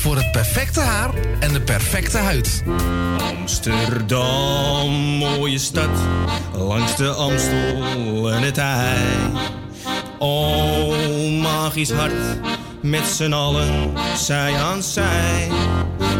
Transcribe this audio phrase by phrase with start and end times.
[0.00, 2.62] voor het perfecte haar en de perfecte huid.
[3.38, 5.98] Amsterdam, mooie stad,
[6.52, 9.30] langs de Amstel en het IJ.
[10.18, 10.94] Oh,
[11.42, 12.40] magisch hart,
[12.82, 15.48] met z'n allen, zij aan zij.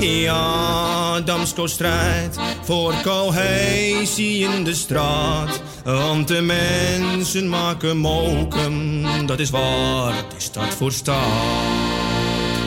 [0.01, 5.63] Ja, Damsko strijdt voor cohesie in de straat.
[5.85, 12.10] Want de mensen maken mokum, dat is waar, het stad voor stad.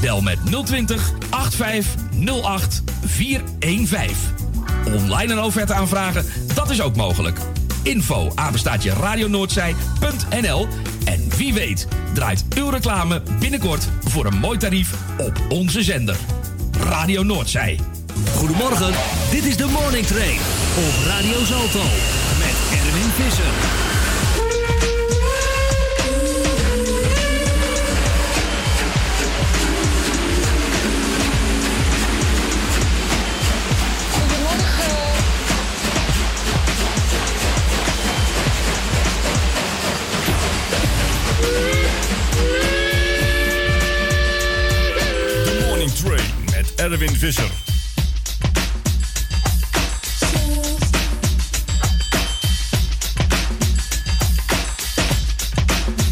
[0.00, 4.16] Bel met 020 8508 415.
[4.94, 7.38] Online een offerte aanvragen, dat is ook mogelijk.
[7.82, 10.68] Info apenstaatje radionoordzij.nl
[11.04, 16.16] En wie weet draait uw reclame binnenkort voor een mooi tarief op onze zender.
[16.80, 17.80] Radio Noordzij.
[18.34, 18.92] Goedemorgen,
[19.30, 20.38] dit is de Morning Train
[20.76, 21.82] op Radio Zalto
[22.38, 23.97] met Erwin Visser.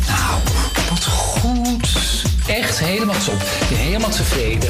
[0.06, 0.40] Nou,
[0.88, 1.88] wat goed.
[2.46, 3.42] Echt helemaal top.
[3.74, 4.68] Helemaal tevreden.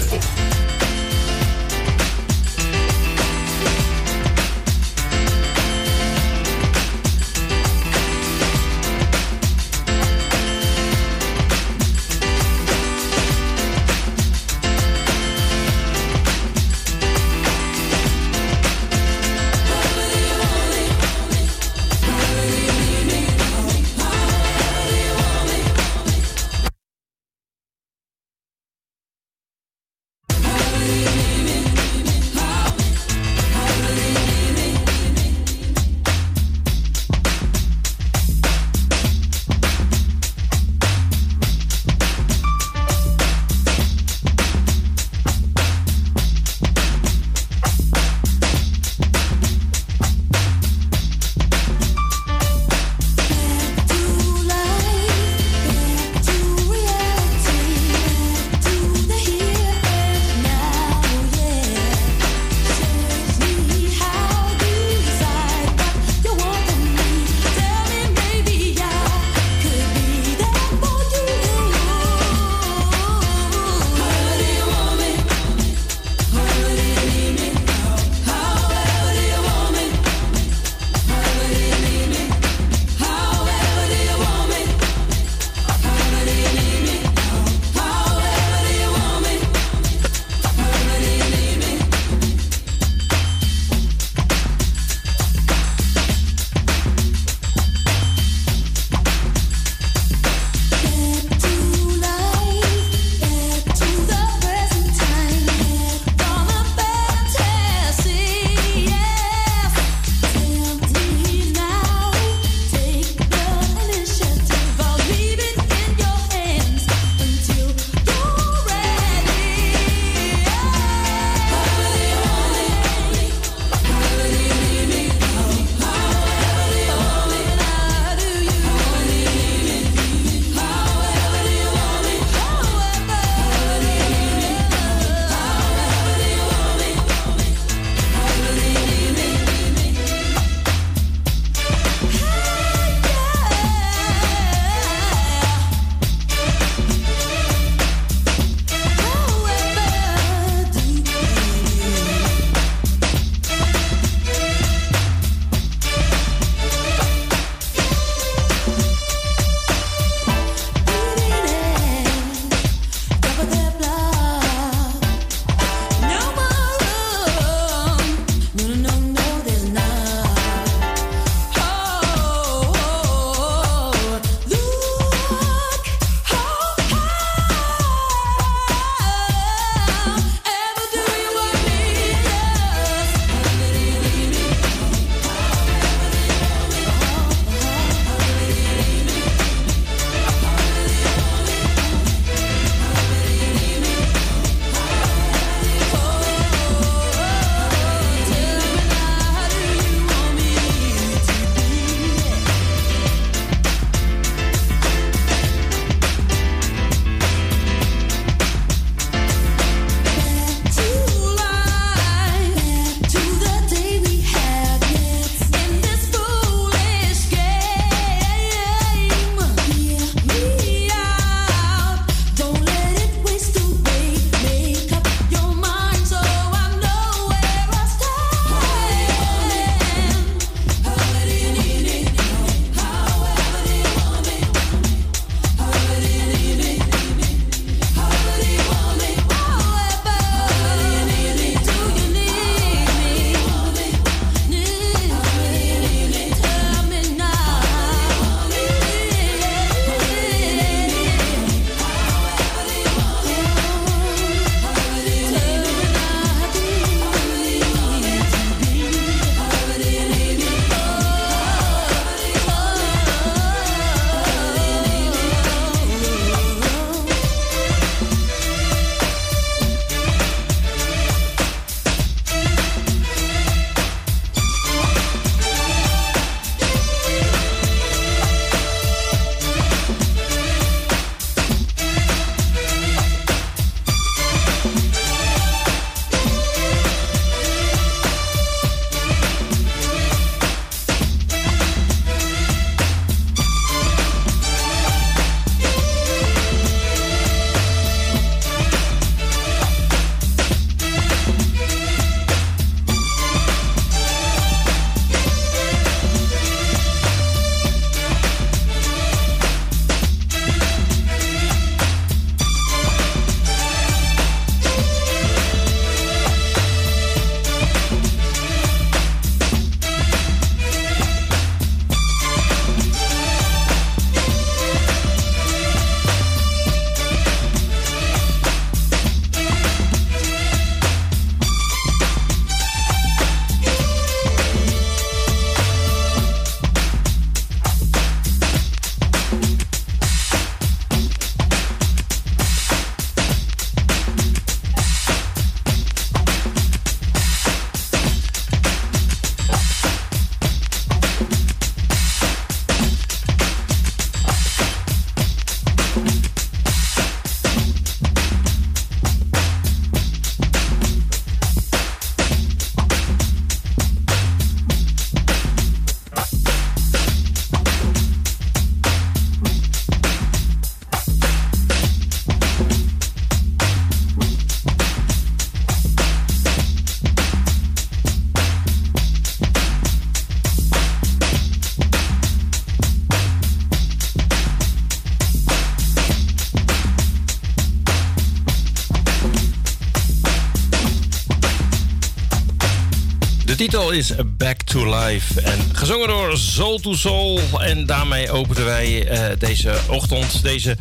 [393.97, 397.41] Is Back to Life en gezongen door Soul to Soul.
[397.61, 400.76] En daarmee openen wij uh, deze ochtend, deze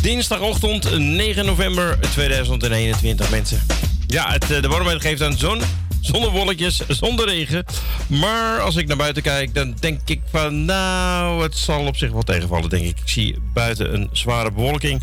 [0.00, 3.60] dinsdagochtend 9 november 2021 mensen.
[4.06, 5.60] Ja, het, de warmheid geeft aan zon,
[6.00, 7.64] zonder wolkjes, zonder regen.
[8.06, 12.12] Maar als ik naar buiten kijk, dan denk ik van nou, het zal op zich
[12.12, 13.00] wel tegenvallen denk ik.
[13.00, 15.02] Ik zie buiten een zware bewolking.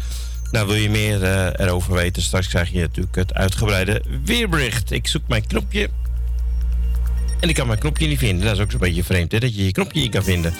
[0.51, 2.21] Nou, wil je meer uh, erover weten?
[2.21, 4.91] Straks krijg je natuurlijk het uitgebreide weerbericht.
[4.91, 5.89] Ik zoek mijn knopje.
[7.39, 8.45] En ik kan mijn knopje niet vinden.
[8.45, 9.39] Dat is ook zo'n beetje vreemd, hè?
[9.39, 10.53] Dat je je knopje niet kan vinden.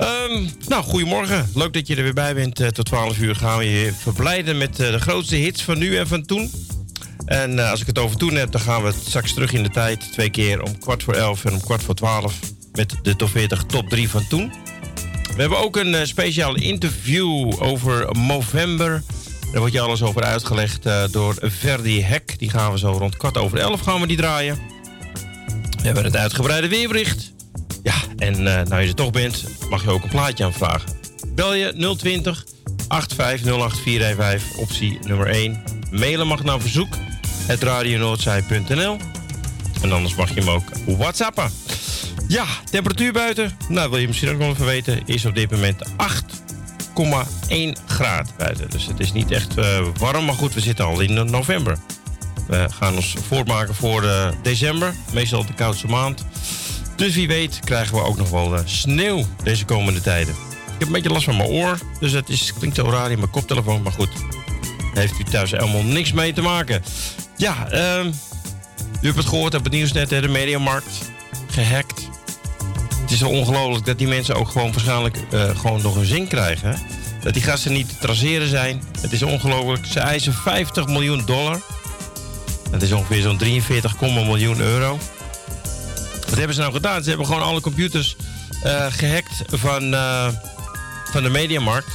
[0.00, 1.50] Um, nou, goedemorgen.
[1.54, 2.60] Leuk dat je er weer bij bent.
[2.60, 5.96] Uh, tot 12 uur gaan we je verblijden met uh, de grootste hits van nu
[5.96, 6.50] en van toen.
[7.24, 9.70] En uh, als ik het over toen heb, dan gaan we straks terug in de
[9.70, 10.12] tijd.
[10.12, 12.38] Twee keer om kwart voor elf en om kwart voor twaalf.
[12.72, 14.52] Met de top 40 top 3 van toen.
[15.34, 19.02] We hebben ook een speciaal interview over Movember.
[19.50, 22.38] Daar wordt je alles over uitgelegd door Verdi Hek.
[22.38, 24.73] Die gaan we zo rond kwart over elf gaan we die draaien.
[25.84, 27.32] We hebben het uitgebreide weerbericht.
[27.82, 30.90] Ja, en uh, nou je er toch bent, mag je ook een plaatje aanvragen.
[31.34, 32.44] Bel je 020
[32.82, 35.62] 8508415, optie nummer 1.
[35.90, 36.96] Mailen mag naar verzoek,
[37.46, 38.96] het radionoordzij.nl.
[39.82, 41.50] En anders mag je hem ook whatsappen.
[42.28, 43.58] Ja, temperatuur buiten.
[43.68, 46.24] Nou, wil je misschien ook nog even weten, is op dit moment 8
[47.48, 48.70] 1 graad buiten.
[48.70, 51.78] Dus het is niet echt uh, warm, maar goed, we zitten al in november.
[52.46, 56.24] We gaan ons voortmaken voor uh, december, meestal de koudste maand.
[56.96, 60.34] Dus wie weet krijgen we ook nog wel uh, sneeuw deze komende tijden.
[60.64, 63.18] Ik heb een beetje last van mijn oor, dus het is, klinkt zo raar in
[63.18, 64.10] mijn koptelefoon, maar goed.
[64.94, 66.82] Heeft u thuis helemaal niks mee te maken.
[67.36, 68.04] Ja, uh,
[69.00, 71.12] u hebt het gehoord op het nieuws net, de mediamarkt
[71.50, 72.08] gehackt.
[73.00, 76.78] Het is zo ongelooflijk dat die mensen ook gewoon waarschijnlijk gewoon nog een zin krijgen.
[77.24, 78.82] Dat die gasten niet te traceren zijn.
[79.00, 79.86] Het is ongelooflijk.
[79.86, 81.60] Ze eisen 50 miljoen dollar.
[82.74, 84.98] Dat is ongeveer zo'n 43, miljoen euro.
[86.28, 87.02] Wat hebben ze nou gedaan?
[87.02, 88.16] Ze hebben gewoon alle computers
[88.64, 90.28] uh, gehackt van, uh,
[91.10, 91.88] van de mediamarkt.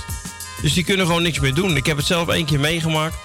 [0.62, 1.76] Dus die kunnen gewoon niks meer doen.
[1.76, 3.16] Ik heb het zelf één keer meegemaakt.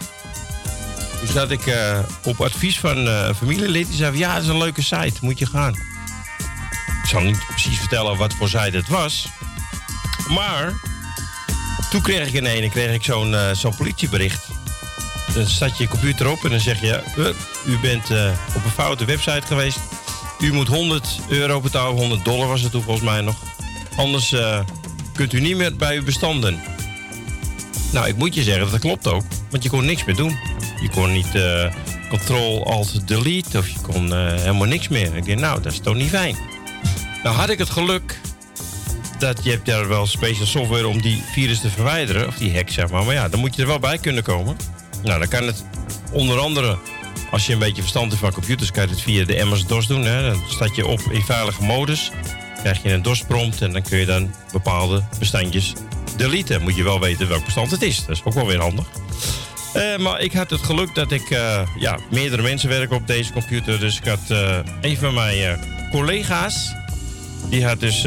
[1.20, 4.58] Dus dat ik uh, op advies van familielid die zei: van, Ja, dat is een
[4.58, 5.74] leuke site, moet je gaan.
[7.02, 9.28] Ik zal niet precies vertellen wat voor site het was.
[10.28, 10.72] Maar
[11.90, 14.53] toen kreeg ik in ene kreeg ik zo'n zo'n politiebericht.
[15.34, 17.26] Dan staat je computer op en dan zeg je: uh,
[17.66, 19.78] U bent uh, op een foute website geweest.
[20.40, 23.36] U moet 100 euro betalen, 100 dollar was het toen volgens mij nog.
[23.96, 24.34] Anders
[25.12, 26.60] kunt u niet meer bij uw bestanden.
[27.92, 29.22] Nou, ik moet je zeggen, dat klopt ook.
[29.50, 30.38] Want je kon niks meer doen.
[30.80, 31.28] Je kon niet
[32.10, 35.16] Ctrl Alt Delete of je kon helemaal niks meer.
[35.16, 36.36] Ik denk, nou, dat is toch niet fijn.
[37.22, 38.20] Nou had ik het geluk
[39.18, 42.70] dat je hebt daar wel speciale software om die virus te verwijderen, of die hack
[42.70, 43.04] zeg maar.
[43.04, 44.56] Maar ja, dan moet je er wel bij kunnen komen.
[45.04, 45.64] Nou, dan kan het
[46.12, 46.78] onder andere,
[47.30, 50.04] als je een beetje verstand hebt van computers, kan je het via de MS-DOS doen.
[50.04, 50.30] Hè.
[50.30, 52.10] Dan staat je op in veilige modus,
[52.62, 55.72] krijg je een DOS-prompt en dan kun je dan bepaalde bestandjes
[56.16, 56.62] deleten.
[56.62, 58.04] Moet je wel weten welk bestand het is.
[58.06, 58.86] Dat is ook wel weer handig.
[59.76, 63.32] Uh, maar ik had het geluk dat ik, uh, ja, meerdere mensen werken op deze
[63.32, 63.80] computer.
[63.80, 66.74] Dus ik had uh, een van mijn collega's,
[67.48, 68.06] die had dus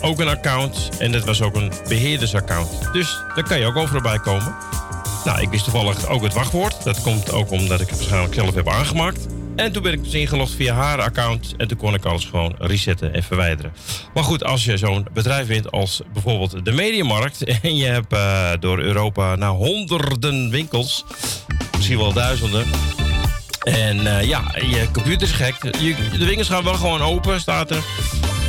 [0.00, 0.88] ook een account.
[0.98, 2.92] En dat was ook een beheerdersaccount.
[2.92, 4.54] Dus daar kan je ook overal bij komen.
[5.26, 6.84] Nou, ik wist toevallig ook het wachtwoord.
[6.84, 9.26] Dat komt ook omdat ik het waarschijnlijk zelf heb aangemaakt.
[9.56, 11.54] En toen ben ik dus ingelogd via haar account.
[11.56, 13.72] En toen kon ik alles gewoon resetten en verwijderen.
[14.14, 17.44] Maar goed, als je zo'n bedrijf bent als bijvoorbeeld de Mediamarkt.
[17.62, 21.04] En je hebt uh, door Europa nou honderden winkels.
[21.76, 22.64] Misschien wel duizenden.
[23.62, 25.54] En uh, ja, je computer is gek.
[25.62, 27.84] Je, de winkels gaan wel gewoon open, staat er.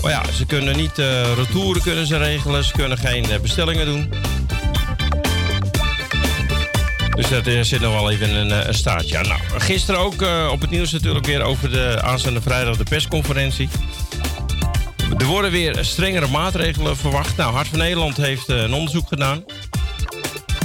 [0.01, 2.63] Maar ja, ze kunnen niet uh, retouren kunnen ze regelen.
[2.63, 4.09] Ze kunnen geen bestellingen doen.
[7.17, 9.27] Dus dat uh, zit nog wel even een, een staartje aan.
[9.27, 13.69] Nou, gisteren ook op het nieuws natuurlijk weer over de aanstaande vrijdag de persconferentie.
[15.17, 17.37] Er worden weer strengere maatregelen verwacht.
[17.37, 19.43] Nou, Hart van Nederland heeft een onderzoek gedaan.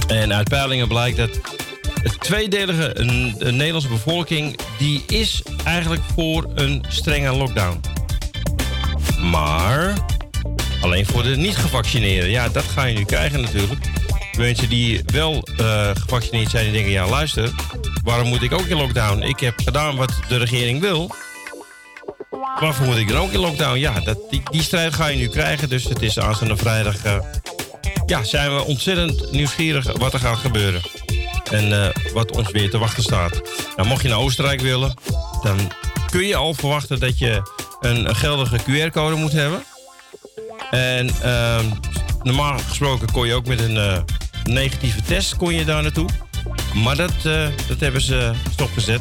[0.06, 1.30] En uit peilingen blijkt dat
[2.02, 4.58] het tweedelige een, een Nederlandse bevolking...
[4.78, 7.80] die is eigenlijk voor een strenge lockdown.
[9.20, 9.94] Maar
[10.80, 12.30] alleen voor de niet-gevaccineerden.
[12.30, 13.80] Ja, dat ga je nu krijgen natuurlijk.
[14.36, 17.50] Mensen die wel uh, gevaccineerd zijn, die denken: ja, luister,
[18.04, 19.22] waarom moet ik ook in lockdown?
[19.22, 21.14] Ik heb gedaan wat de regering wil.
[22.60, 23.78] Waarvoor moet ik dan ook in lockdown?
[23.78, 24.18] Ja, dat,
[24.50, 25.68] die, strijd ga je nu krijgen.
[25.68, 27.04] Dus het is aanstaande vrijdag.
[27.04, 27.16] Uh,
[28.06, 30.80] ja, zijn we ontzettend nieuwsgierig wat er gaat gebeuren.
[31.50, 33.40] En uh, wat ons weer te wachten staat.
[33.76, 34.94] Nou, mocht je naar Oostenrijk willen,
[35.42, 35.72] dan
[36.10, 37.42] kun je al verwachten dat je
[37.80, 39.64] een geldige QR-code moet hebben.
[40.70, 41.60] En uh,
[42.22, 44.04] normaal gesproken kon je ook met een
[44.44, 46.08] negatieve test kon je daar naartoe.
[46.74, 49.00] Maar dat, uh, dat hebben ze stopgezet.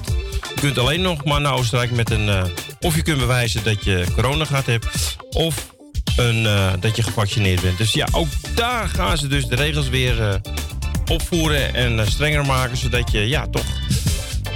[0.55, 2.29] kunt alleen nog maar naar Oostenrijk met een...
[2.29, 2.43] eh,
[2.79, 5.17] of je kunt bewijzen dat je corona gehad hebt...
[5.29, 5.75] of
[6.15, 7.77] een, eh, dat je gevaccineerd bent.
[7.77, 10.35] Dus ja, ook daar gaan ze dus de regels weer eh,
[11.11, 12.77] opvoeren en eh, strenger maken...
[12.77, 13.65] zodat je ja, toch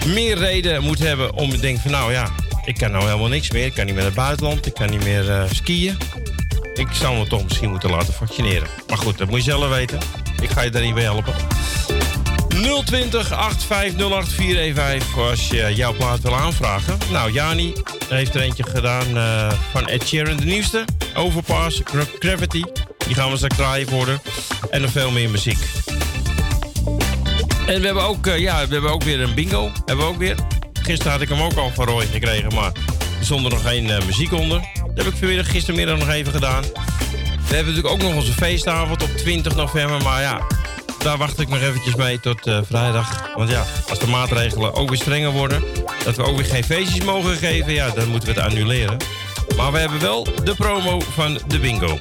[0.06, 1.92] meer reden moet hebben om te denken van...
[1.92, 2.30] nou ja,
[2.66, 3.66] ik kan nou helemaal niks meer.
[3.66, 5.98] Ik kan niet meer naar het buitenland, ik kan niet meer eh, skiën.
[6.74, 8.68] Ik zou me toch misschien moeten laten vaccineren.
[8.88, 10.00] Maar goed, dat moet je zelf weten.
[10.42, 11.34] Ik ga je daar niet bij helpen.
[12.86, 16.98] 020 850 415 als je jouw plaat wil aanvragen.
[17.12, 17.74] Nou, Jani
[18.10, 20.86] heeft er eentje gedaan eh, van Ed Sheeran, de nieuwste.
[21.16, 22.64] Overpass, Gra- Gravity.
[23.08, 24.20] Die gaan we straks draaien haar.
[24.70, 25.58] En nog veel meer muziek.
[27.68, 29.72] En we hebben ook, eh, ja, we hebben ook weer een bingo.
[29.86, 30.36] Hebben we ook weer.
[30.82, 32.72] Gisteren had ik hem ook al van Roy gekregen, maar
[33.20, 34.60] er stond er nog geen eh, muziek onder.
[34.96, 36.64] Dat heb ik vanmiddag gistermiddag nog even gedaan.
[37.48, 40.42] We hebben natuurlijk ook nog onze feestavond op 20 november, maar ja,
[40.98, 43.30] daar wacht ik nog eventjes mee tot eh, vrijdag.
[43.36, 45.64] Want ja, als de maatregelen ook weer strenger worden,
[46.04, 48.98] dat we ook weer geen feestjes mogen geven, ja, dan moeten we het annuleren.
[49.56, 51.98] Maar we hebben wel de promo van de bingo.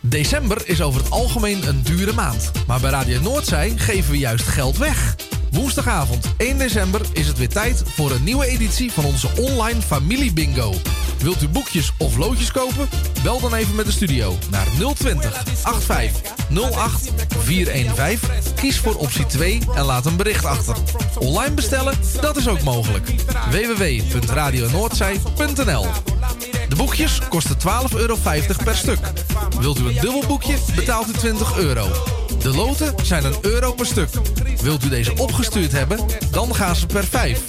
[0.00, 2.50] December is over het algemeen een dure maand.
[2.66, 5.16] Maar bij Radio Noordzij geven we juist geld weg.
[5.50, 10.32] Woensdagavond 1 december is het weer tijd voor een nieuwe editie van onze online familie
[10.32, 10.74] bingo.
[11.18, 12.88] Wilt u boekjes of loodjes kopen?
[13.22, 16.32] Bel dan even met de studio naar 020 85
[16.70, 18.28] 08 415.
[18.54, 20.76] Kies voor optie 2 en laat een bericht achter.
[21.18, 21.94] Online bestellen?
[22.20, 23.10] Dat is ook mogelijk.
[23.50, 25.86] www.radionoordzij.nl
[26.70, 28.16] de boekjes kosten 12,50 euro
[28.64, 28.98] per stuk.
[29.60, 31.88] Wilt u een dubbel boekje, betaalt u 20 euro.
[32.42, 34.08] De loten zijn een euro per stuk.
[34.62, 35.98] Wilt u deze opgestuurd hebben,
[36.30, 37.40] dan gaan ze per 5.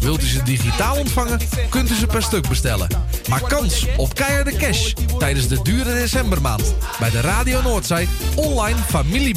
[0.00, 1.38] Wilt u ze digitaal ontvangen,
[1.70, 2.88] kunt u ze per stuk bestellen.
[3.28, 6.74] Maak kans op keiharde cash tijdens de dure decembermaand.
[6.98, 9.34] Bij de Radio Noordzij online familie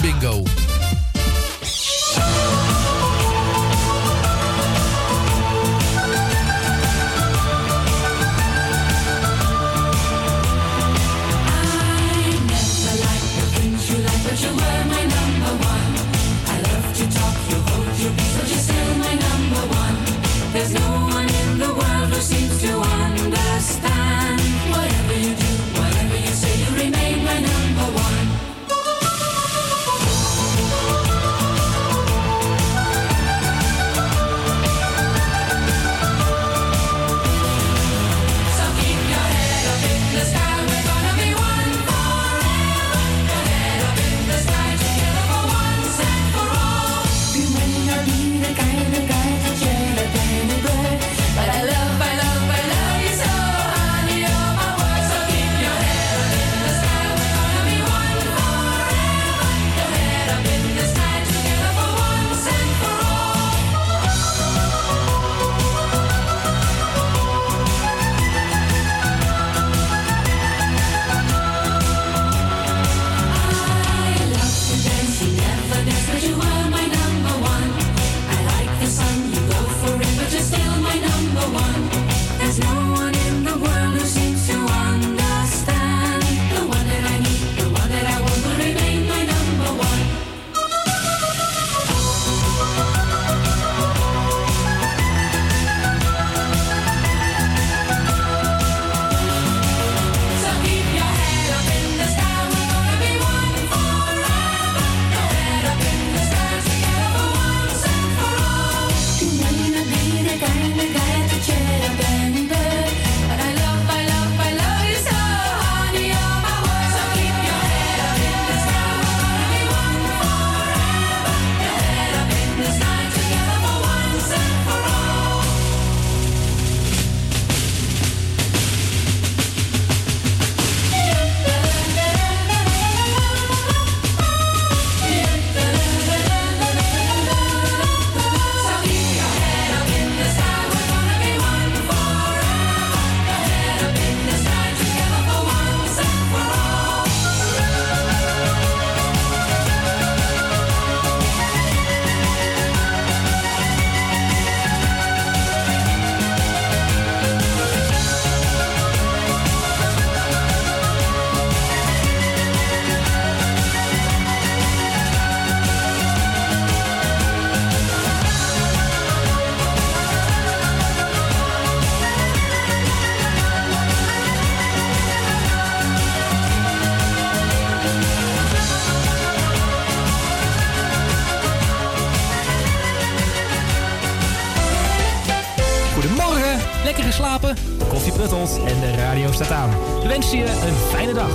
[189.22, 189.70] radio staat aan.
[190.02, 191.30] We wensen je een fijne dag.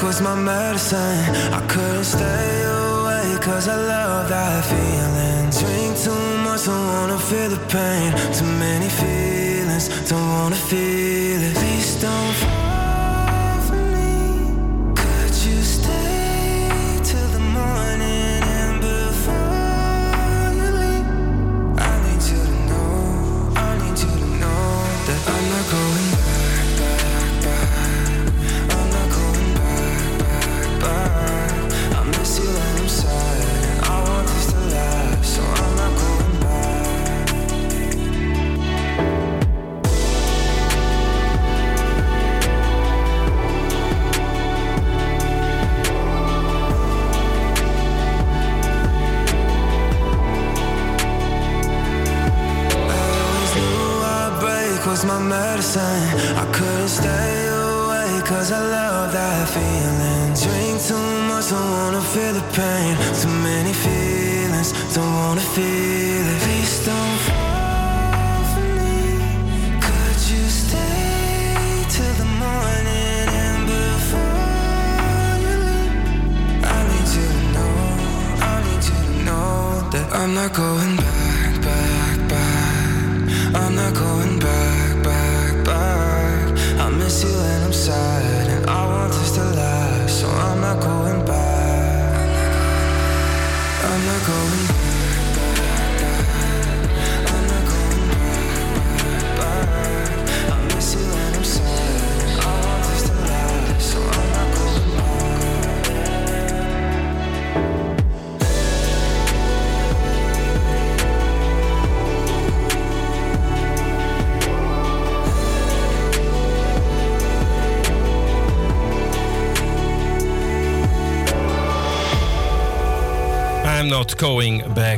[0.00, 1.24] Was my medicine.
[1.52, 5.50] I couldn't stay away cause I love that feeling.
[5.50, 8.12] Drink too much, don't wanna feel the pain.
[8.32, 11.54] Too many feelings, don't wanna feel it.
[11.54, 12.49] Please don't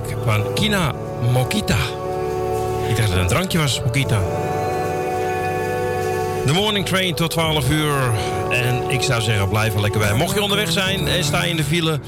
[0.02, 0.92] back van Kina
[1.32, 1.78] Mokita.
[2.88, 4.20] Ik dacht dat het een drankje was, Mokita.
[6.46, 8.12] De morning train tot 12 uur.
[8.50, 10.14] En ik zou zeggen, blijf er lekker bij.
[10.14, 12.00] Mocht je onderweg zijn en sta je in de file...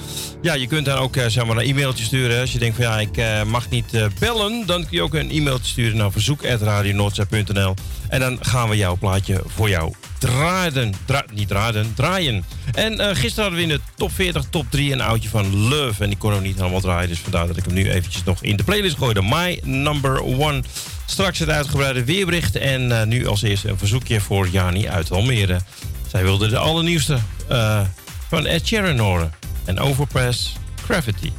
[0.42, 2.40] Ja, je kunt dan ook eh, zeg maar, een e-mailtje sturen.
[2.40, 4.66] Als je denkt van ja, ik eh, mag niet eh, bellen...
[4.66, 7.74] dan kun je ook een e-mailtje sturen naar verzoek.radionoordzij.nl.
[8.08, 10.94] En dan gaan we jouw plaatje voor jou draaien.
[11.04, 12.44] Dra niet draaien, draaien.
[12.74, 16.02] En gisteren hadden we in de top 40, top 3 een oudje van Love.
[16.02, 17.08] En die kon ook niet helemaal draaien.
[17.08, 19.22] Dus vandaar dat ik hem nu eventjes nog in de playlist gooide.
[19.22, 20.62] My number one.
[21.06, 22.56] Straks het uitgebreide weerbericht.
[22.56, 25.60] En eh, nu als eerste een verzoekje voor Jani uit Almere.
[26.10, 27.80] Zij wilde de allernieuwste eh,
[28.28, 29.32] van Ed Sheeran horen.
[29.64, 30.52] En Overpress
[30.84, 31.30] Gravity.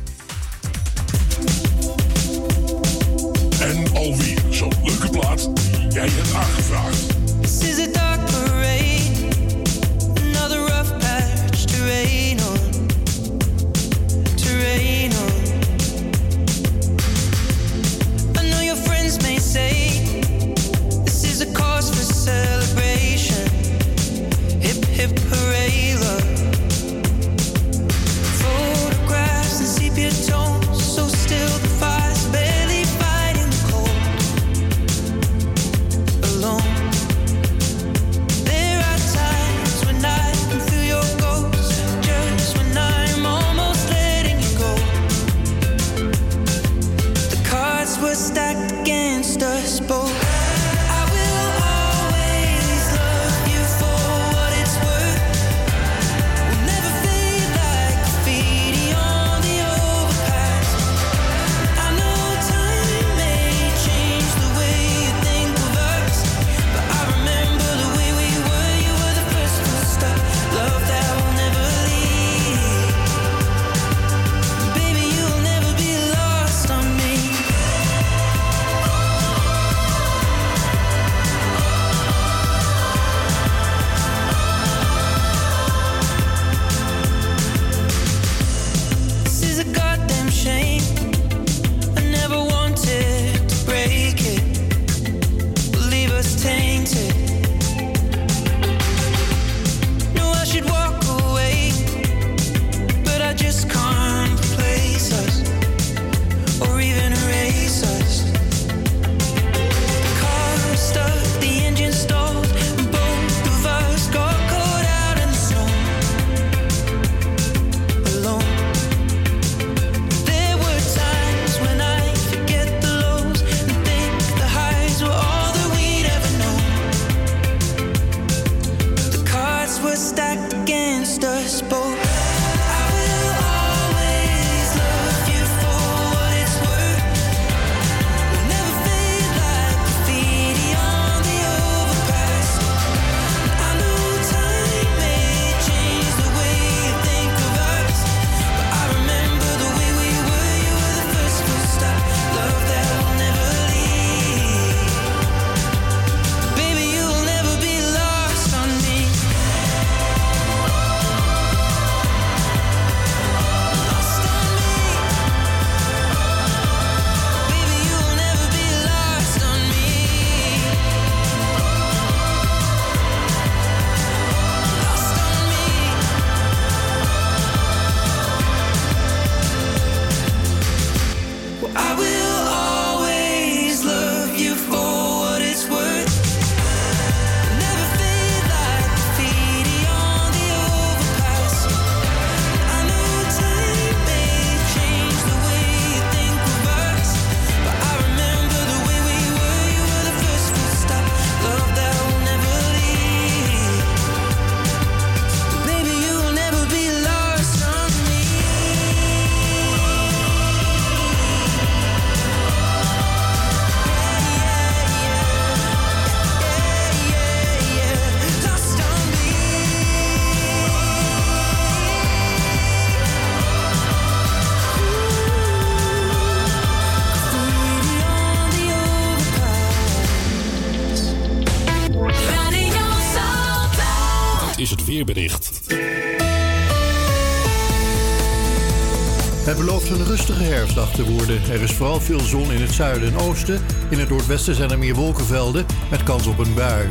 [240.95, 241.41] Te worden.
[241.51, 243.61] Er is vooral veel zon in het zuiden en oosten.
[243.89, 246.89] In het noordwesten zijn er meer wolkenvelden met kans op een bui.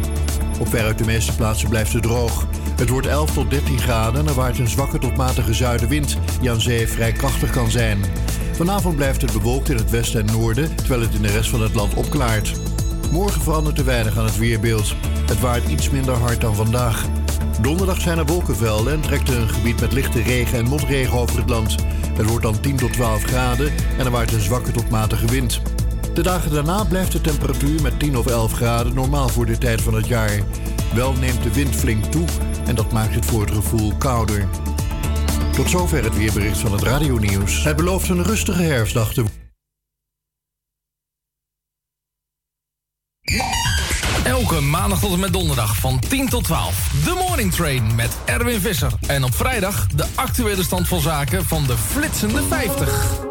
[0.59, 2.47] Op veruit de meeste plaatsen blijft het droog.
[2.77, 6.19] Het wordt 11 tot 13 graden en er waait een zwakke tot matige zuidenwind...
[6.41, 7.99] die aan zee vrij krachtig kan zijn.
[8.53, 10.77] Vanavond blijft het bewolkt in het westen en noorden...
[10.77, 12.53] terwijl het in de rest van het land opklaart.
[13.11, 14.95] Morgen verandert er weinig aan het weerbeeld.
[15.27, 17.24] Het waait iets minder hard dan vandaag.
[17.61, 21.49] Donderdag zijn er wolkenvelden en trekt een gebied met lichte regen en motregen over het
[21.49, 21.75] land.
[22.15, 25.63] Het wordt dan 10 tot 12 graden en er waait een zwakke tot matige wind.
[26.15, 29.81] De dagen daarna blijft de temperatuur met 10 of 11 graden normaal voor de tijd
[29.81, 30.41] van het jaar.
[30.95, 32.27] Wel neemt de wind flink toe
[32.67, 34.49] en dat maakt het voor het gevoel kouder.
[35.53, 37.65] Tot zover het weerbericht van het radionieuws.
[37.65, 39.44] Het belooft een rustige herfstdag te
[44.89, 46.91] maandag tot en met donderdag van 10 tot 12.
[47.05, 48.93] De Morning Train met Erwin Visser.
[49.07, 53.23] En op vrijdag de actuele stand van zaken van de flitsende 50.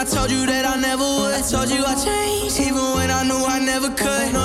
[0.00, 1.08] I told you I never
[3.88, 4.41] would.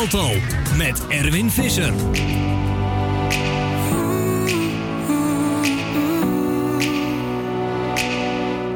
[0.00, 0.30] Salto
[0.76, 1.92] met Erwin Visser.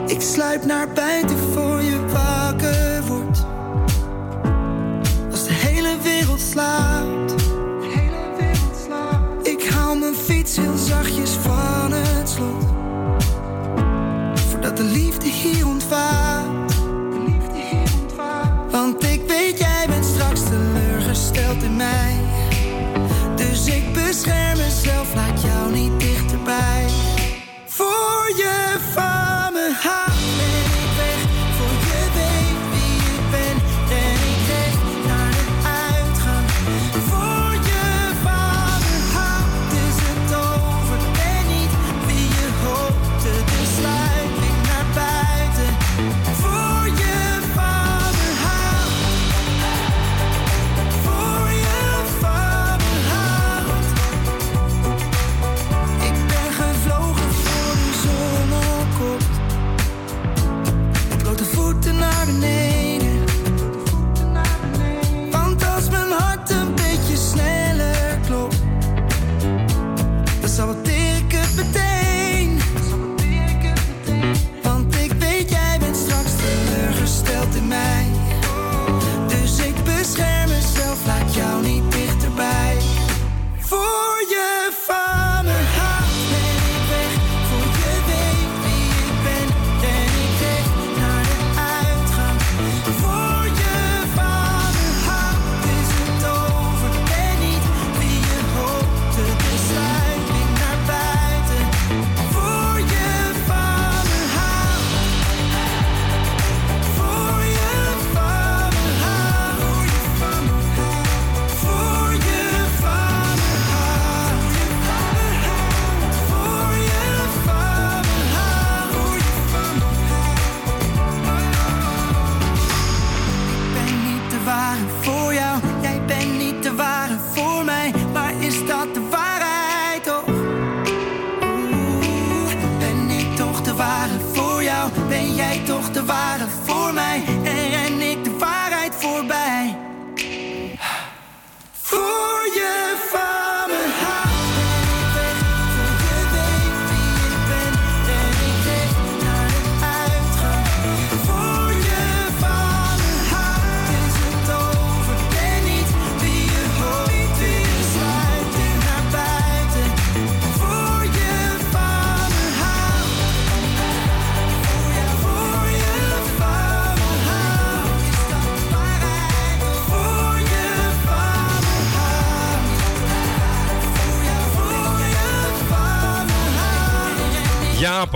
[0.06, 1.43] Ik sluip naar buiten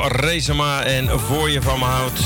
[0.09, 2.21] Rezema en Voor je van me houdt.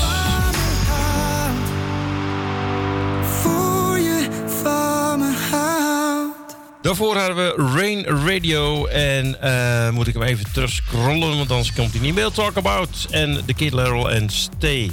[3.41, 4.27] Voor je
[4.63, 6.55] van me houdt.
[6.81, 8.85] Daarvoor hadden we Rain Radio.
[8.85, 12.31] En eh, moet ik hem even terug scrollen, want anders komt hij niet meer.
[12.31, 14.91] Talk About en The Kid LAROI en Stay.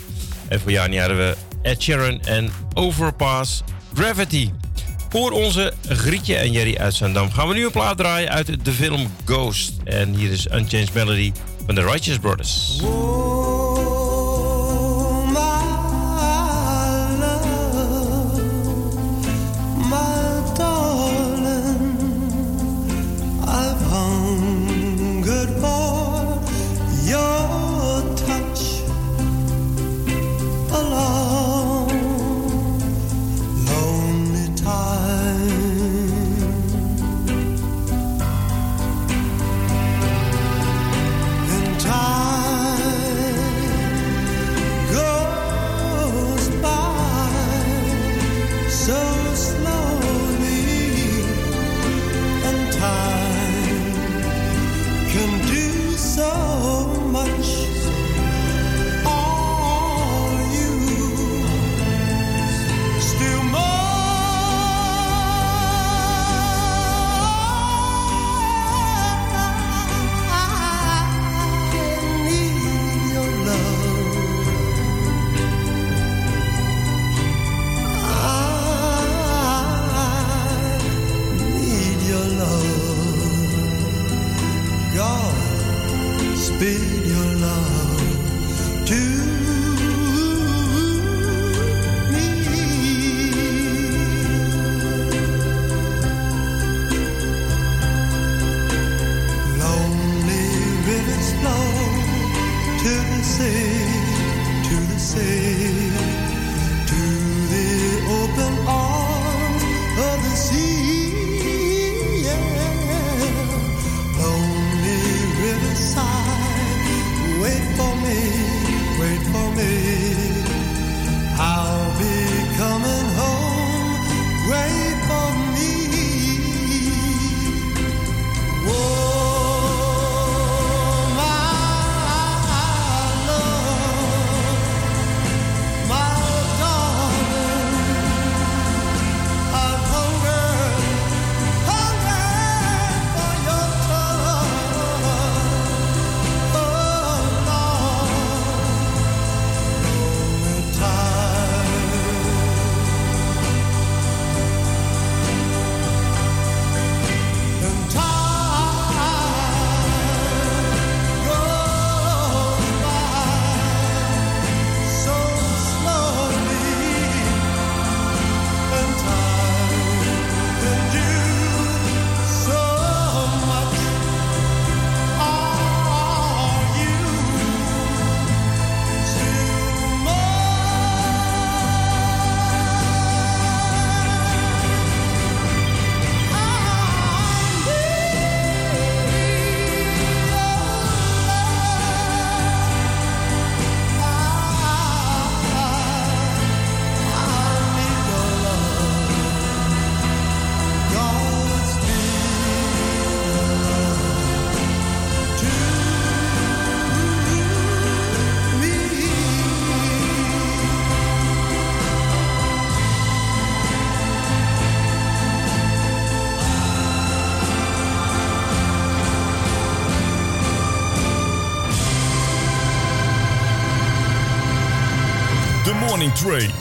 [0.48, 3.62] En voor Jani hadden we Ed Sheeran en Overpass
[3.94, 4.50] Gravity.
[5.08, 8.72] Voor onze Grietje en Jerry uit Zandam gaan we nu een plaat draaien uit de
[8.72, 9.72] film Ghost.
[9.84, 11.32] En hier is Unchanged Melody
[11.74, 13.09] van de Righteous Brothers.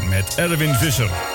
[0.09, 1.28] Met Erwin Visser.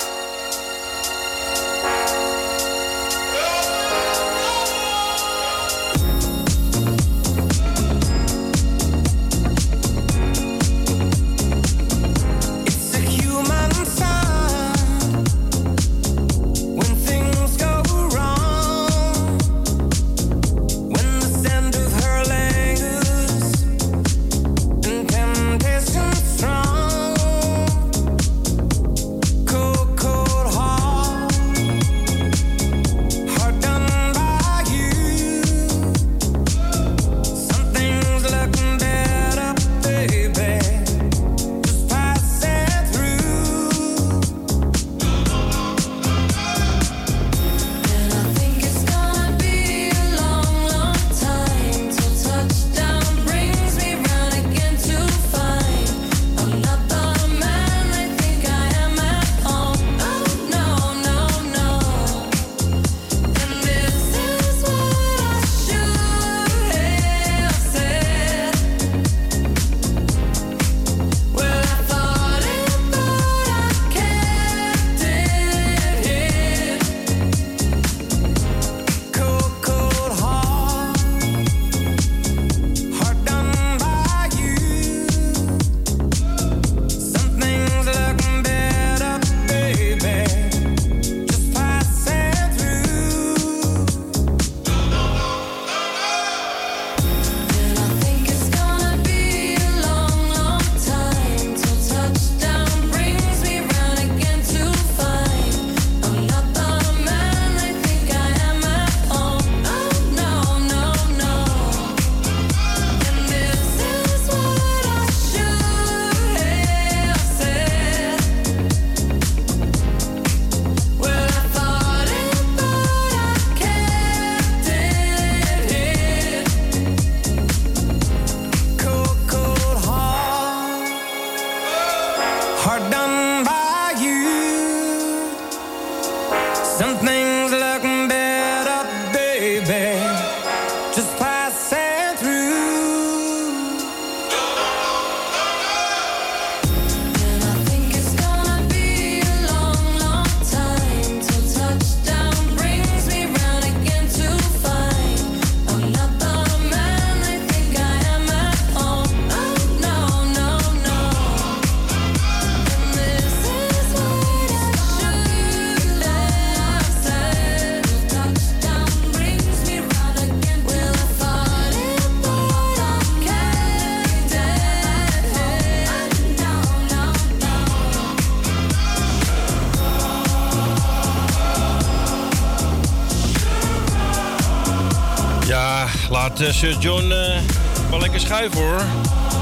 [186.39, 187.41] Eh, Sir John eh,
[187.89, 188.81] wel lekker schuiven hoor.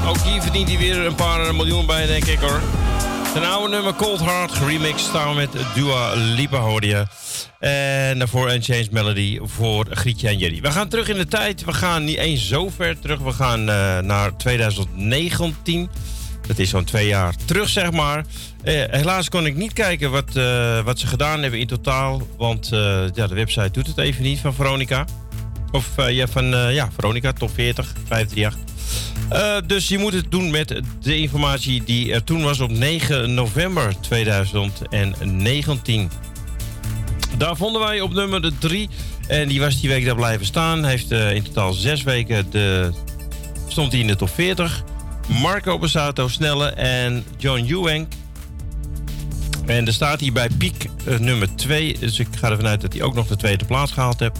[0.06, 2.60] Ook hier verdient hij weer een paar miljoen bij, denk ik hoor.
[3.32, 7.06] Zijn oude nummer Cold Heart, remix samen met Dua Lipa hoorde je.
[7.58, 10.60] En daarvoor Unchanged Melody voor Grietje en Jerry.
[10.60, 11.64] We gaan terug in de tijd.
[11.64, 13.18] We gaan niet eens zo ver terug.
[13.18, 15.90] We gaan eh, naar 2019.
[16.46, 18.24] Dat is zo'n twee jaar terug, zeg maar.
[18.62, 22.22] Eh, helaas kon ik niet kijken wat, eh, wat ze gedaan hebben in totaal.
[22.36, 25.04] Want eh, ja, de website doet het even niet van Veronica.
[25.74, 28.58] Of eh, ja, van eh, ja, Veronica, top 40, 538.
[29.28, 33.34] Eh, dus je moet het doen met de informatie die er toen was op 9
[33.34, 36.10] november 2019.
[37.38, 38.88] Daar vonden wij op nummer 3.
[39.26, 40.84] En die was die week daar blijven staan.
[40.84, 42.90] Heeft in totaal zes weken de,
[43.68, 44.84] stond hij in de top 40.
[45.28, 48.08] Marco Bassato, Snelle en John Ewing.
[49.66, 51.98] En er staat hier bij Piek nummer 2.
[51.98, 54.38] Dus ik ga ervan uit dat hij ook nog de tweede plaats gehaald heeft.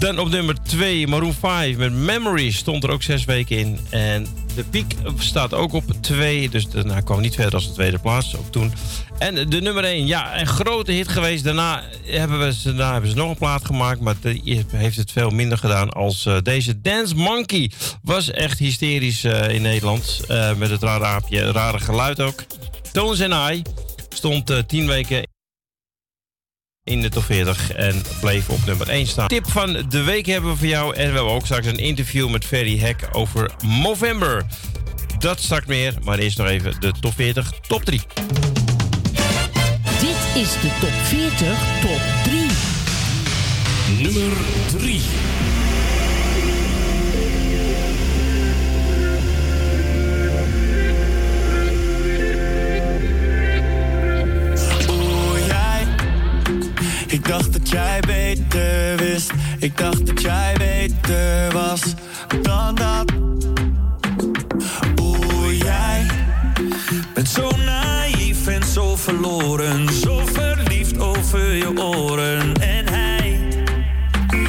[0.00, 3.78] Dan op nummer 2 Maroon 5 met Memories stond er ook zes weken in.
[3.90, 6.48] En de piek staat ook op 2.
[6.48, 8.72] Dus daarna kwam niet verder als de tweede plaats op toen.
[9.18, 11.44] En de nummer 1, ja, een grote hit geweest.
[11.44, 14.00] Daarna hebben, we, ze- daarna hebben ze nog een plaat gemaakt.
[14.00, 16.80] Maar die heeft het veel minder gedaan als eh, deze.
[16.80, 17.70] Dance Monkey
[18.02, 20.20] was echt hysterisch eh, in Nederland.
[20.28, 22.44] eh, met het rare aapje, rare geluid ook.
[22.92, 23.62] Tones and I
[24.08, 25.26] stond eh 10 weken
[26.90, 29.28] in de top 40 en bleef op nummer 1 staan.
[29.28, 32.30] Tip van de week hebben we voor jou en we hebben ook straks een interview
[32.30, 34.46] met Ferry Heck over Movember.
[35.18, 38.00] Dat straks meer, maar eerst nog even de top 40, top 3.
[40.00, 42.46] Dit is de top 40 top 3.
[44.02, 44.36] Nummer
[44.78, 45.00] 3.
[57.30, 59.30] Dacht dat jij beter wist.
[59.58, 61.80] Ik dacht dat jij beter was
[62.42, 63.12] dan dat.
[65.00, 66.06] Oeh, jij
[67.14, 69.92] bent zo naïef en zo verloren.
[69.92, 72.54] Zo verliefd over je oren.
[72.54, 73.38] En hij.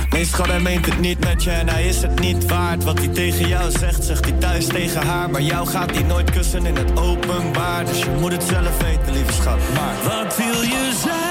[0.09, 2.84] Nee, schat, hij meent het niet met je en hij is het niet waard.
[2.84, 5.29] Wat hij tegen jou zegt, zegt hij thuis tegen haar.
[5.29, 7.86] Maar jou gaat hij nooit kussen in het openbaar.
[7.86, 9.59] Dus je moet het zelf weten, lieve schat.
[9.73, 11.30] Maar wat wil je zijn?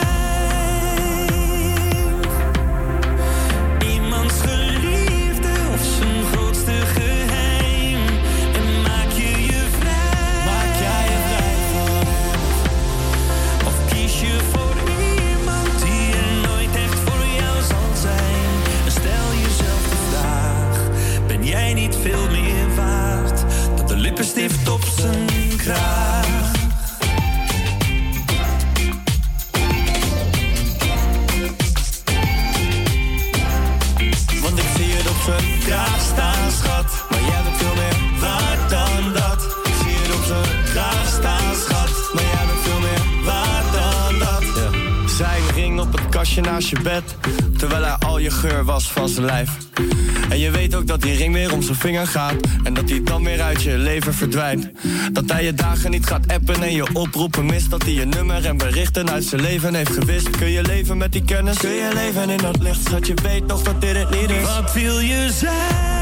[24.81, 26.53] Op zijn kraag?
[34.43, 37.05] Want ik zie het op zijn kraag staan, schat.
[37.11, 39.57] Maar jij bent veel meer waard dan dat.
[39.65, 42.15] Ik zie het op zijn kraag staan, schat.
[42.15, 45.11] Maar jij bent veel meer waard dan dat.
[45.11, 47.17] Zijn ring op het kastje naast je bed.
[47.59, 49.51] Terwijl hij al je geur was van zijn lijf.
[50.31, 52.35] En je weet ook dat die ring weer om zijn vinger gaat.
[52.63, 54.71] En dat hij dan weer uit je leven verdwijnt.
[55.13, 57.71] Dat hij je dagen niet gaat appen en je oproepen mist.
[57.71, 60.31] Dat hij je nummer en berichten uit zijn leven heeft gewist.
[60.31, 61.59] Kun je leven met die kennis?
[61.59, 62.81] Kun je leven in dat licht?
[62.85, 64.43] Schat, je weet nog dat dit het niet is.
[64.43, 66.00] Wat wil je zijn?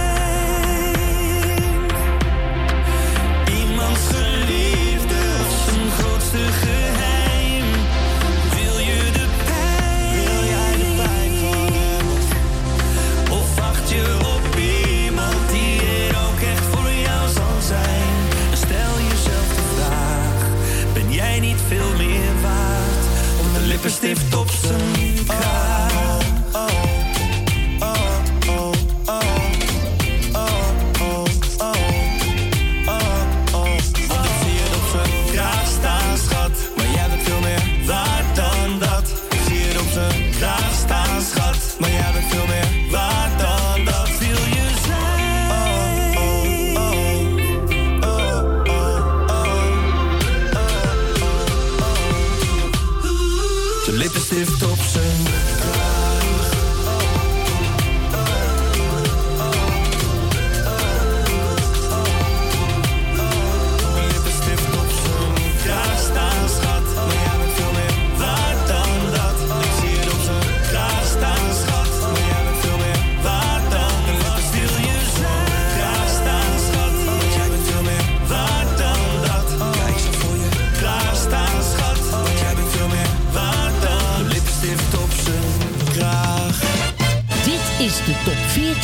[87.80, 88.74] Is de top 40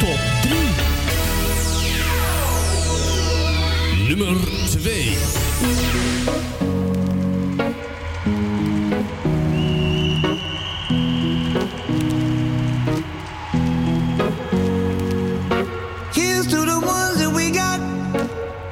[0.00, 0.50] top 3.
[4.08, 4.80] Nummer 2.
[16.12, 17.80] Here's to the ones that we got.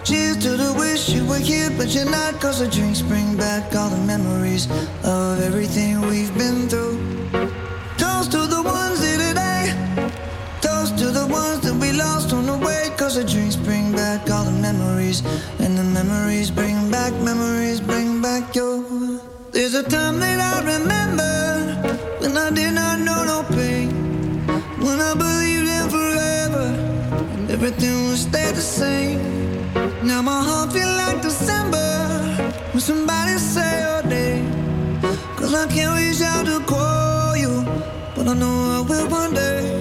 [0.05, 2.39] Cheers to the wish you were here, but you're not.
[2.39, 4.69] Cause the drinks bring back all the memories
[5.05, 6.30] of everything we've
[15.59, 18.83] And the memories bring back, memories bring back your.
[19.53, 21.35] There's a time that I remember
[22.21, 23.89] when I did not know no pain.
[24.81, 26.67] When I believed in forever
[27.35, 29.21] and everything would stay the same.
[30.03, 31.89] Now my heart feels like December
[32.73, 34.47] when somebody say your name.
[35.37, 37.65] Cause I can't reach out to call you,
[38.15, 39.81] but I know I will one day.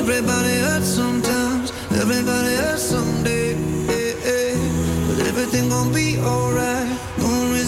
[0.00, 3.39] Everybody hurts sometimes, everybody hurts someday.
[5.88, 6.98] Be alright.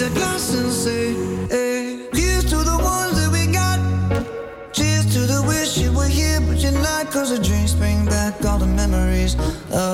[0.03, 1.13] A glass and say,
[2.51, 3.79] to the ones that we got.
[4.73, 6.33] Cheers to the wish but you're.
[7.13, 9.35] Cause the drinks bring back all the memories
[9.71, 9.92] of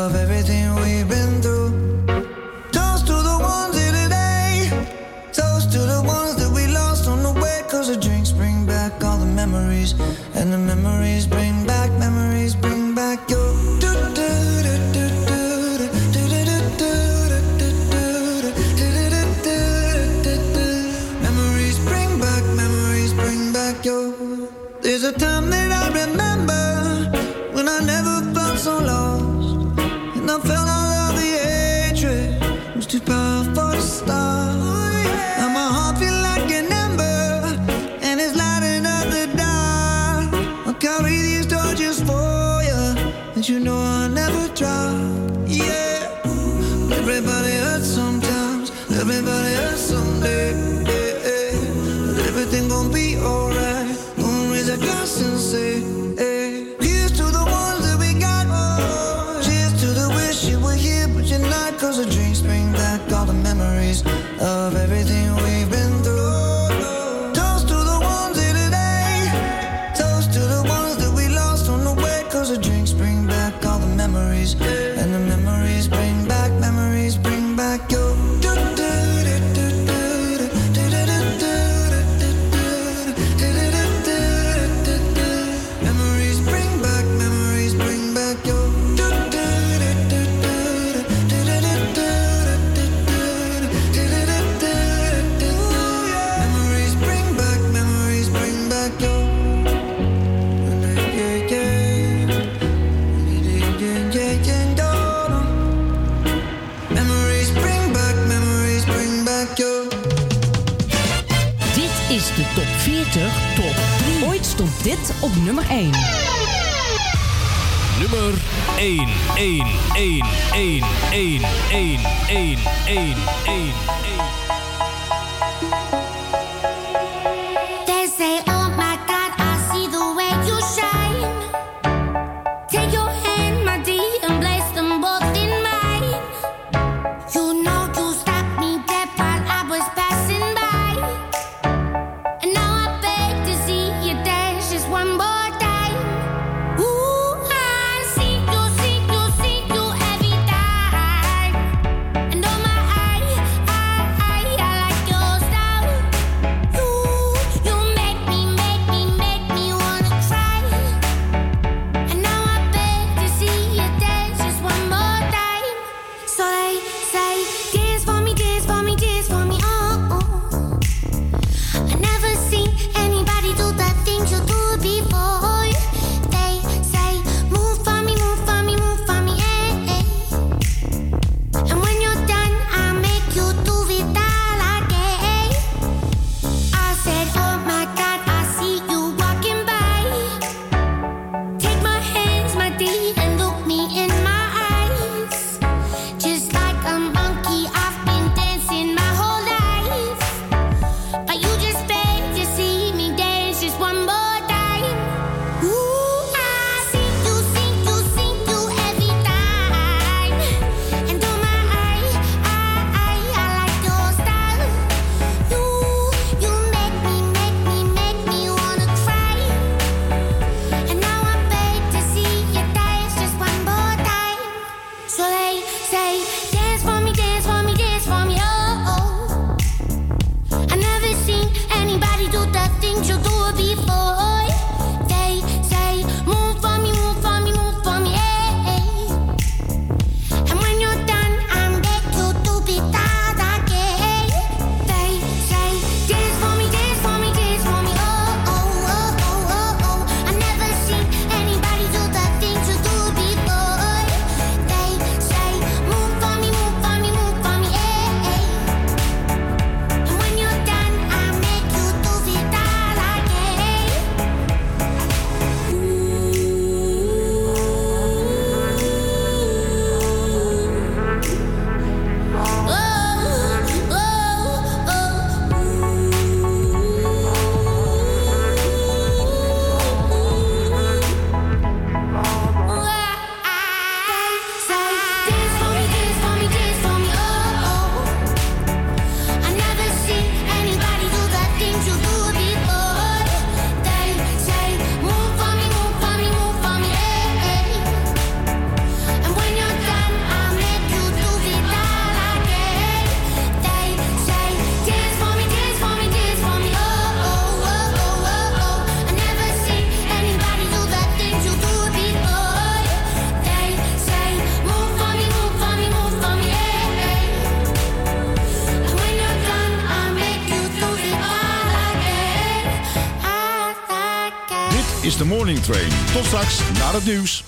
[327.09, 327.48] nieuws.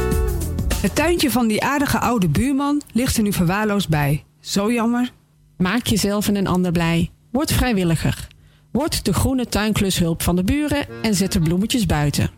[0.81, 4.23] Het tuintje van die aardige oude buurman ligt er nu verwaarloosd bij.
[4.39, 5.11] Zo jammer.
[5.57, 7.09] Maak jezelf en een ander blij.
[7.31, 8.27] Word vrijwilliger.
[8.71, 12.29] Word de groene tuinklushulp van de buren en zet de bloemetjes buiten.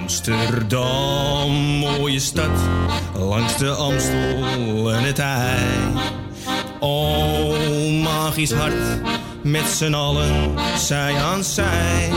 [0.00, 2.58] Amsterdam, mooie stad,
[3.18, 5.66] langs de Amstel en het IJ.
[6.80, 9.00] Oh, magisch hart,
[9.42, 12.10] met z'n allen, zij aan zij.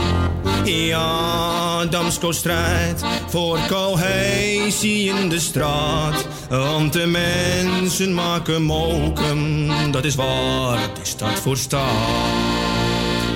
[0.64, 6.26] Ja, Damsko strijdt voor cohesie in de straat.
[6.48, 12.58] Want de mensen maken mokum, dat is waar die stad voor staat.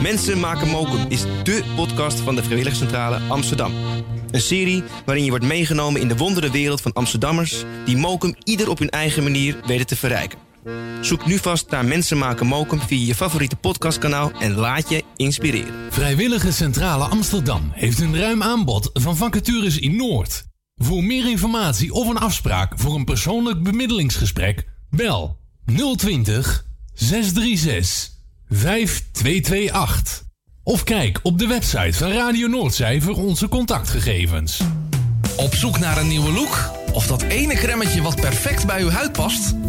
[0.03, 3.73] Mensen maken mokum is dé podcast van de Vrijwilligcentrale Amsterdam.
[4.31, 7.65] Een serie waarin je wordt meegenomen in de wondere wereld van Amsterdammers...
[7.85, 10.39] die mokum ieder op hun eigen manier weten te verrijken.
[11.01, 14.31] Zoek nu vast naar Mensen maken mokum via je favoriete podcastkanaal...
[14.41, 15.75] en laat je inspireren.
[15.91, 20.45] Vrijwillige Centrale Amsterdam heeft een ruim aanbod van vacatures in Noord.
[20.75, 25.39] Voor meer informatie of een afspraak voor een persoonlijk bemiddelingsgesprek, bel
[25.97, 28.11] 020 636
[28.49, 30.23] 5228.
[30.63, 34.61] Of kijk op de website van Radio Noordzij voor onze contactgegevens.
[35.37, 36.71] Op zoek naar een nieuwe look?
[36.93, 39.55] Of dat ene cremmetje wat perfect bij uw huid past?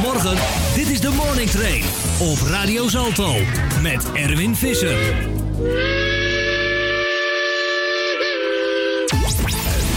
[0.00, 0.38] Goedemorgen,
[0.74, 1.82] dit is de Morning Train
[2.18, 3.34] op Radio Salto
[3.82, 4.98] met Erwin Visser.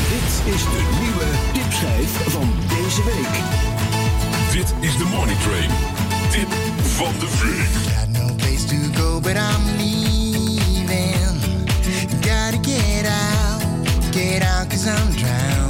[0.09, 3.33] Dit is de nieuwe tipschijf van deze week.
[4.51, 5.69] Dit is de Morning Train.
[6.31, 6.47] Tip
[6.81, 7.95] van de week.
[7.97, 11.39] Got no place to go, but I'm leaving.
[12.21, 13.63] Gotta get out,
[14.11, 15.62] get out, cause I'm drowning.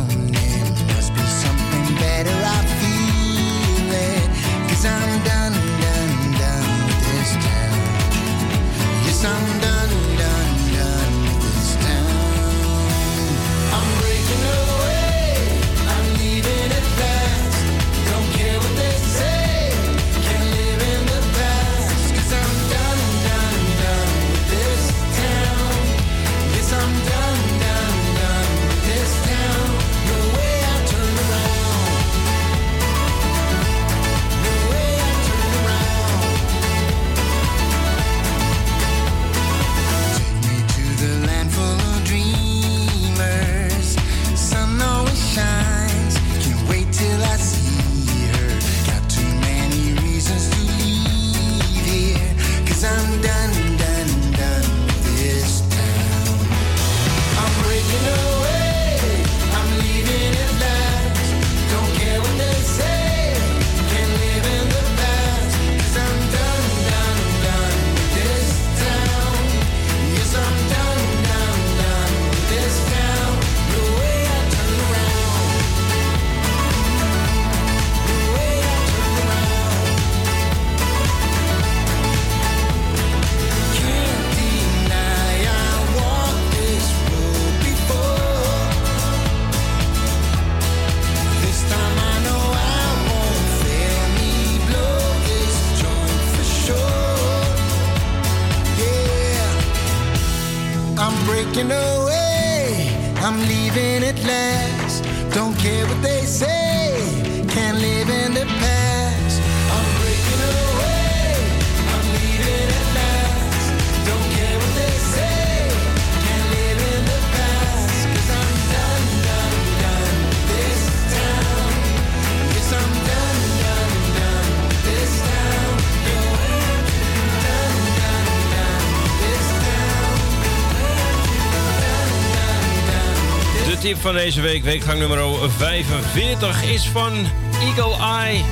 [134.04, 137.14] Van deze week, weekgang nummer 45, is van
[137.62, 138.44] Eagle Eye.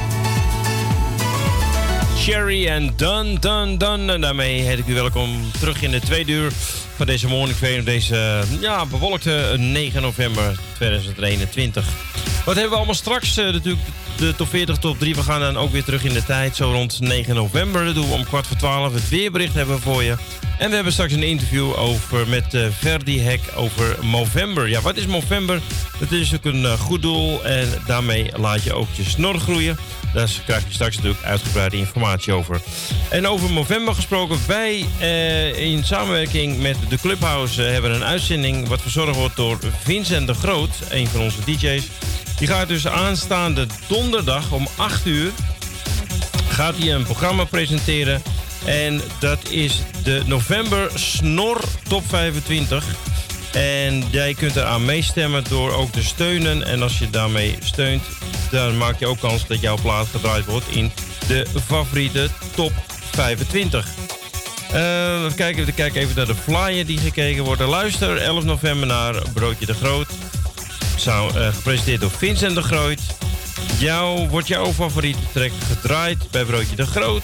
[2.18, 4.10] Cherry en Dun Dun Dun.
[4.10, 6.52] En daarmee heet ik u welkom terug in de tweede uur
[6.95, 11.86] van deze morning op deze ja, bewolkte 9 november 2021.
[12.45, 13.38] Wat hebben we allemaal straks?
[13.38, 13.86] Eh, natuurlijk
[14.18, 15.16] de top 40, top 3.
[15.16, 17.86] We gaan dan ook weer terug in de tijd, zo rond 9 november.
[17.86, 18.93] Dat doen we om kwart voor 12.
[18.93, 20.16] Het weerbericht hebben we voor je.
[20.62, 24.70] En we hebben straks een interview over, met eh, Verdi Hek over Movember.
[24.70, 25.62] Ja, wat is Movember?
[25.97, 29.78] Het is ook een eh, goed doel en daarmee laat je ook je snor groeien.
[30.14, 32.62] Daar krijg je straks natuurlijk uitgebreide informatie over.
[33.09, 38.82] En over Movember gesproken, wij eh, in samenwerking met de Clubhouse hebben een uitzending wat
[38.82, 41.88] verzorgd wordt door Vincent de Groot, een van onze DJ's.
[42.38, 45.32] Die gaat dus aanstaande donderdag om 8 uur
[46.51, 48.22] gaat hij een programma presenteren.
[48.66, 52.86] En dat is de November Snor Top 25.
[53.51, 56.64] En jij kunt eraan meestemmen door ook te steunen.
[56.64, 58.03] En als je daarmee steunt,
[58.51, 60.91] dan maak je ook kans dat jouw plaat gedraaid wordt in
[61.28, 62.72] de favoriete Top
[63.12, 63.88] 25.
[64.72, 67.62] Eh, even kijken, we kijken even naar de flyer die gekeken wordt.
[67.62, 70.07] Luister 11 november naar Broodje de Groot.
[70.95, 72.99] Zou, eh, gepresenteerd door Vincent de Groot.
[73.80, 77.24] Jou, wordt jouw favoriete track gedraaid bij Broodje de Groot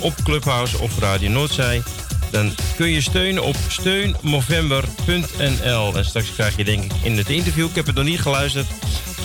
[0.00, 1.82] op Clubhouse of Radio Noordzij?
[2.30, 5.96] Dan kun je steunen op steunmovember.nl.
[5.96, 8.66] En straks krijg je denk ik in het interview, ik heb het nog niet geluisterd,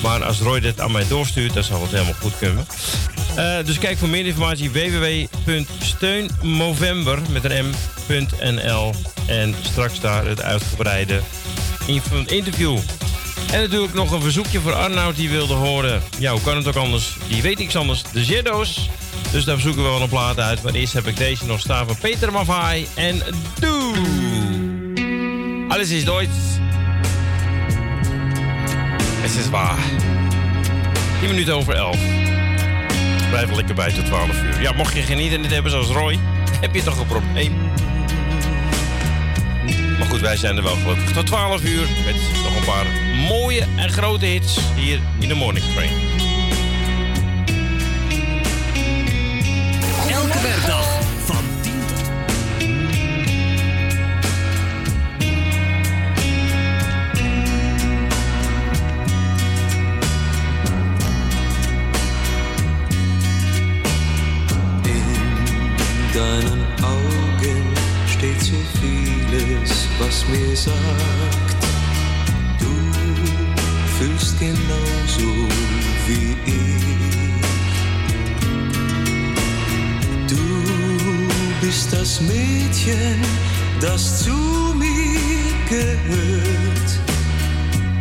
[0.03, 2.65] maar als Roy dit aan mij doorstuurt, dan zal het helemaal goed kunnen.
[3.35, 7.73] Eh, dus kijk voor meer informatie www.steunmovember met een
[8.07, 8.93] m.nl
[9.27, 11.19] en straks daar het uitgebreide
[12.27, 12.77] interview.
[13.51, 16.01] En natuurlijk nog een verzoekje voor Arnoud die wilde horen.
[16.19, 17.17] Ja, hoe kan het ook anders?
[17.27, 18.03] Die weet niks anders.
[18.11, 18.89] De Shadows.
[19.31, 20.63] Dus daar zoeken we wel een plaat uit.
[20.63, 23.21] Maar eerst heb ik deze nog staan van Peter Maffay en
[23.59, 23.93] Doe.
[25.67, 26.37] Alles is Duits.
[29.21, 29.77] Het is waar.
[31.19, 31.97] 10 minuten over 11.
[33.29, 34.61] Blijf er lekker bij tot 12 uur.
[34.61, 36.19] Ja, mocht je geen internet hebben zoals Roy,
[36.61, 37.71] heb je toch een probleem.
[39.97, 41.11] Maar goed, wij zijn er wel gelukkig.
[41.11, 42.85] Tot 12 uur met nog een paar
[43.27, 46.12] mooie en grote hits hier in de Morning Train.
[69.99, 71.63] Was mir sagt,
[72.59, 72.73] du
[73.97, 75.47] fühlst genauso
[76.07, 76.83] wie ich.
[80.27, 80.45] Du
[81.61, 83.21] bist das Mädchen,
[83.79, 86.89] das zu mir gehört.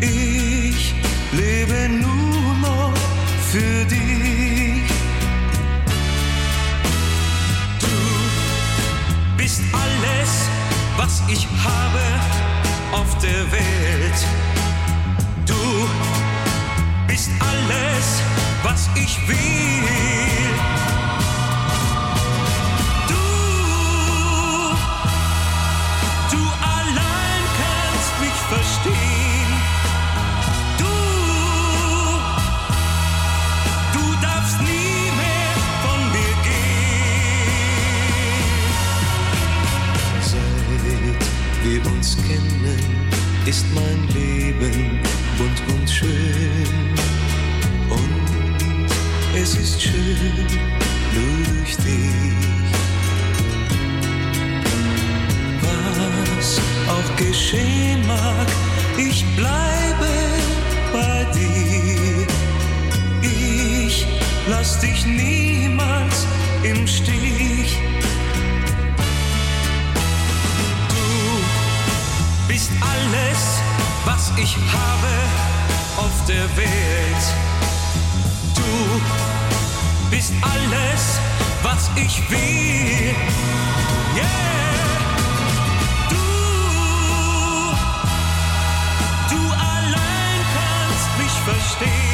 [0.01, 0.95] Ich
[1.32, 2.95] lebe nur noch
[3.51, 4.32] für dich.
[11.03, 12.00] Was ich habe
[12.92, 14.18] auf der Welt.
[15.44, 15.88] Du
[17.09, 18.22] bist alles,
[18.62, 20.82] was ich will.
[43.53, 44.98] Ist mein Leben
[45.36, 46.94] bunt und schön.
[47.90, 48.88] Und
[49.36, 50.46] es ist schön
[51.16, 52.70] durch dich.
[55.61, 56.61] Was
[56.94, 58.48] auch geschehen mag,
[58.96, 60.12] ich bleibe
[60.94, 62.26] bei dir.
[63.20, 64.07] Ich
[64.48, 66.26] lass dich niemals
[66.62, 67.11] im Stich.
[74.43, 75.12] Ich habe
[75.99, 77.24] auf der Welt.
[78.55, 79.01] Du
[80.11, 81.20] bist alles,
[81.62, 83.14] was ich will.
[84.16, 84.24] Yeah.
[86.11, 86.16] Du,
[89.30, 92.11] du allein kannst mich verstehen.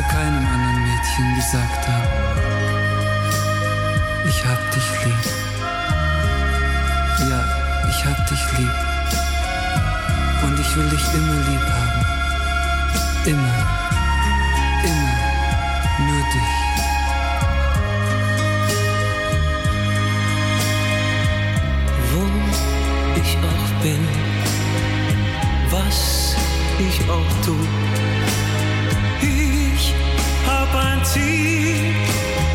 [0.00, 2.08] Zu keinem anderen Mädchen gesagt habe.
[4.26, 5.24] Ich hab dich lieb.
[7.28, 7.44] Ja,
[7.90, 8.76] ich hab dich lieb.
[10.44, 12.02] Und ich will dich immer lieb haben.
[13.26, 13.58] Immer.
[14.90, 15.16] Immer.
[16.06, 16.54] Nur dich.
[22.10, 22.22] Wo
[23.20, 24.08] ich auch bin,
[25.70, 26.36] was
[26.78, 27.56] ich auch tu,
[31.02, 32.49] guarantee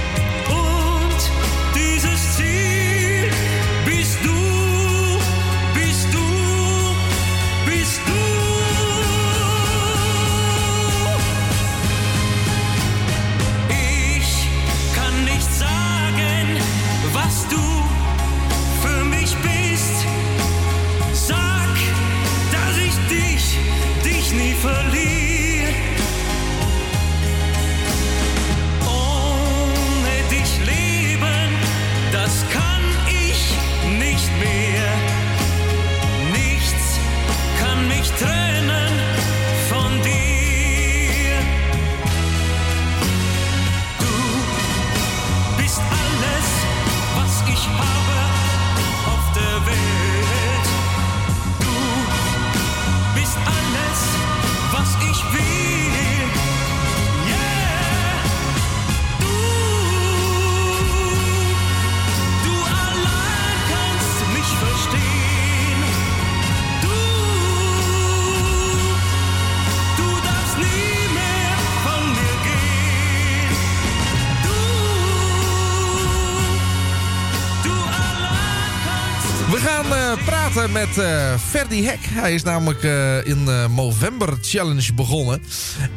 [80.75, 81.99] met eh Ferdy Hek.
[82.01, 85.41] Hij is namelijk eh, in de Movember Challenge begonnen.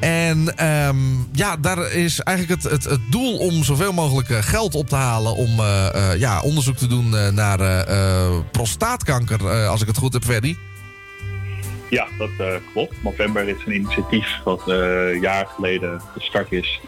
[0.00, 0.96] En ehm,
[1.32, 4.94] ja, daar is eigenlijk het, het, het doel om zoveel mogelijk eh, geld op te
[4.94, 5.34] halen.
[5.34, 9.86] Om eh, eh, ja, onderzoek te doen eh, naar eh, eh, prostaatkanker, eh, als ik
[9.86, 10.56] het goed heb, Ferdy.
[11.90, 13.02] Ja, dat eh, klopt.
[13.02, 16.80] November is een initiatief dat eh jaar geleden gestart is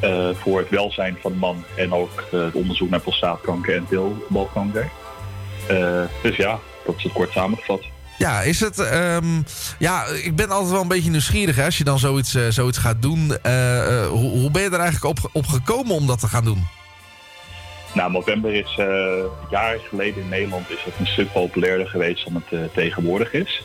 [0.00, 3.86] eh, voor het welzijn van de man en ook eh, het onderzoek naar prostaatkanker en
[3.88, 4.90] teelbalkanker.
[5.68, 6.58] Eh, dus ja,
[6.88, 7.84] dat is het kort samengevat.
[8.18, 8.78] Ja, is het.
[8.78, 9.42] ehm,
[9.78, 12.78] ja, ik ben altijd wel een beetje nieuwsgierig hè, als je dan zoiets, eh, zoiets
[12.78, 13.36] gaat doen.
[13.42, 16.44] Eh, eh, hoe, hoe ben je er eigenlijk op, op gekomen om dat te gaan
[16.44, 16.66] doen?
[17.94, 22.42] Nou, november is eh jaren geleden in Nederland is het een stuk populairder geweest dan
[22.48, 23.62] het tegenwoordig is.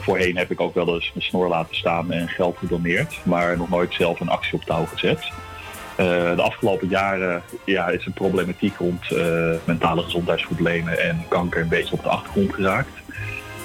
[0.00, 3.68] Voorheen heb ik ook wel eens mijn snor laten staan en geld gedoneerd, maar nog
[3.68, 5.32] nooit zelf een actie op touw gezet.
[5.96, 6.06] Eh,
[6.36, 11.94] de afgelopen jaren ja, is de problematiek rond eh, mentale gezondheidsproblemen en kanker een beetje
[11.94, 12.88] op de achtergrond geraakt.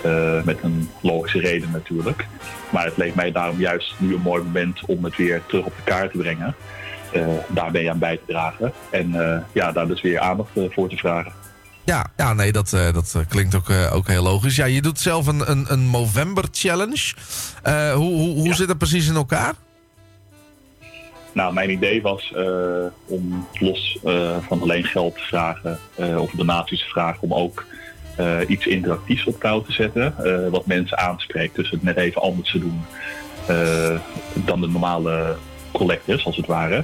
[0.03, 2.25] Eh, met een logische reden natuurlijk.
[2.69, 5.75] Maar het leek mij daarom juist nu een mooi moment om het weer terug op
[5.75, 6.55] de kaart te brengen.
[7.47, 8.73] Daar ben je aan bij te dragen.
[8.89, 9.15] En
[9.51, 11.31] ja, daar dus weer aandacht voor te vragen.
[11.83, 14.55] Ja, ja nee, dat, dat klinkt ook, ook heel logisch.
[14.55, 17.13] Ja, je doet zelf een, een, een Movember Challenge.
[17.93, 19.53] Hoe hoe, hoe zit dat precies in elkaar?
[21.33, 26.31] Nou, mijn idee was eh, om los eh, van alleen geld te vragen eh, of
[26.31, 27.65] donaties te vragen, om ook
[28.47, 30.15] iets interactiefs op touw te zetten.
[30.51, 31.55] wat mensen aanspreekt.
[31.55, 32.85] Dus het net even anders te doen
[34.33, 35.35] dan de normale
[35.71, 36.83] collectors, als het ware.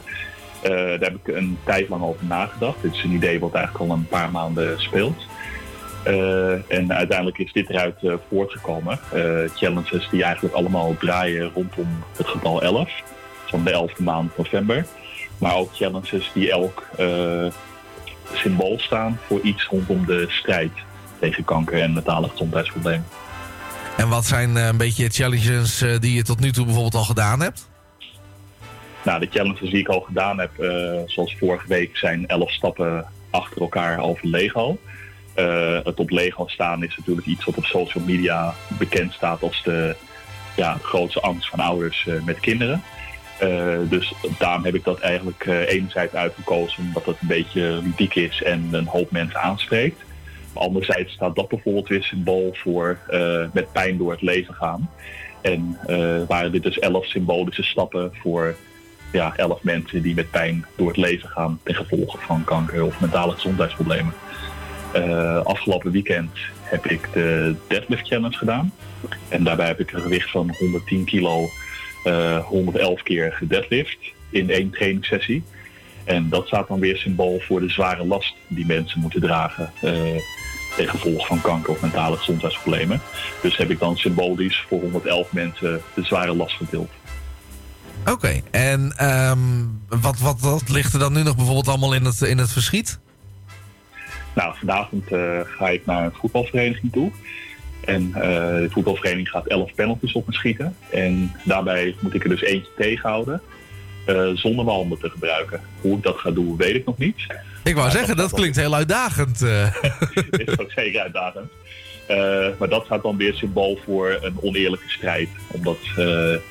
[0.62, 2.82] Daar heb ik een tijd lang over nagedacht.
[2.82, 5.26] Dit is een idee wat eigenlijk al een paar maanden speelt.
[6.68, 7.96] En uiteindelijk is dit eruit
[8.30, 9.00] voortgekomen.
[9.56, 12.92] Challenges die eigenlijk allemaal draaien rondom het getal 11
[13.50, 14.86] van de 11e maand november.
[15.38, 17.46] Maar ook challenges die elk eh,
[18.34, 20.72] symbool staan voor iets rondom de strijd
[21.20, 23.06] tegen kanker en mentale gezondheidsproblemen.
[23.98, 27.04] En wat zijn eh, een beetje challenges eh, die je tot nu toe bijvoorbeeld al
[27.04, 27.70] gedaan hebt?
[29.04, 30.52] Nou, de challenges die ik al gedaan heb,
[31.06, 34.78] zoals vorige week, zijn 11 stappen achter elkaar over Lego.
[35.84, 39.96] Het op Lego staan is natuurlijk iets wat op social media bekend staat als de
[40.56, 42.84] ja, grootste angst van ouders met kinderen.
[43.38, 48.16] Eh, dus daarom heb ik dat eigenlijk eh, enerzijds uitgekozen omdat het een beetje ludiek
[48.16, 50.02] is en een hoop mensen aanspreekt.
[50.54, 54.90] Maar anderzijds staat dat bijvoorbeeld weer symbool voor eh, met pijn door het leven gaan.
[55.42, 55.78] En
[56.28, 58.56] waren dit dus elf symbolische stappen voor
[59.12, 63.00] ja, elf mensen die met pijn door het leven gaan ten gevolge van kanker of
[63.00, 64.14] mentale gezondheidsproblemen.
[65.44, 66.32] Afgelopen weekend
[66.62, 68.72] heb ik de Deadlift Challenge gedaan.
[69.30, 71.50] En daarbij heb ik een gewicht van 110 kilo
[72.44, 73.98] 111 keer gedeadlift
[74.30, 75.44] in één trainingssessie.
[76.04, 79.92] En dat staat dan weer symbool voor de zware last die mensen moeten dragen eh
[80.78, 83.02] ten gevolge van kanker of mentale gezondheidsproblemen.
[83.42, 86.90] Dus heb ik dan symbolisch voor 111 mensen de zware last verdeeld.
[88.06, 89.40] Oké, en ehm,
[89.88, 93.00] wat, wat, wat ligt er dan nu nog bijvoorbeeld allemaal in het, in het verschiet?
[94.36, 97.12] Nou, vanavond eh, ga ik naar een voetbalvereniging toe.
[97.88, 98.22] En eh,
[98.62, 100.76] de voetbalvereniging gaat 11 penalties op me schieten.
[100.92, 103.42] En daarbij moet ik er dus eentje tegenhouden.
[104.06, 105.62] eh, zonder mijn handen te gebruiken.
[105.82, 107.16] Hoe ik dat ga doen, weet ik nog niet.
[107.64, 109.42] Ik wou Maar zeggen, dat gaat klinkt heel uitdagend.
[109.42, 109.48] eh.
[110.14, 111.52] wel- is ook zeker uitdagend.
[112.60, 115.30] Maar dat staat dan weer symbool voor een oneerlijke strijd.
[115.52, 115.78] Omdat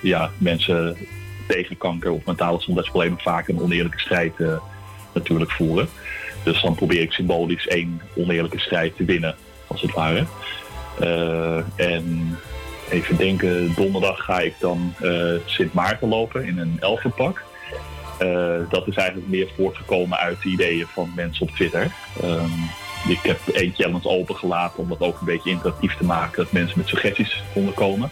[0.02, 0.96] ja, mensen
[1.48, 4.32] tegen kanker of mentale gezondheidsproblemen vaak een oneerlijke strijd
[5.14, 5.88] natuurlijk voeren.
[6.42, 9.34] Dus dan probeer ik symbolisch één oneerlijke strijd te winnen,
[9.66, 10.24] als het ware.
[11.00, 12.38] Eh, en
[12.90, 17.44] even denken, donderdag ga ik dan eh, Sint Maarten lopen in een elfenpak.
[18.18, 21.90] Eh, dat is eigenlijk meer voortgekomen uit de ideeën van mensen op Twitter.
[22.22, 22.50] Ehm,
[23.08, 26.78] ik heb één challenge opengelaten om dat ook een beetje interactief te maken, dat mensen
[26.78, 28.10] met suggesties konden komen.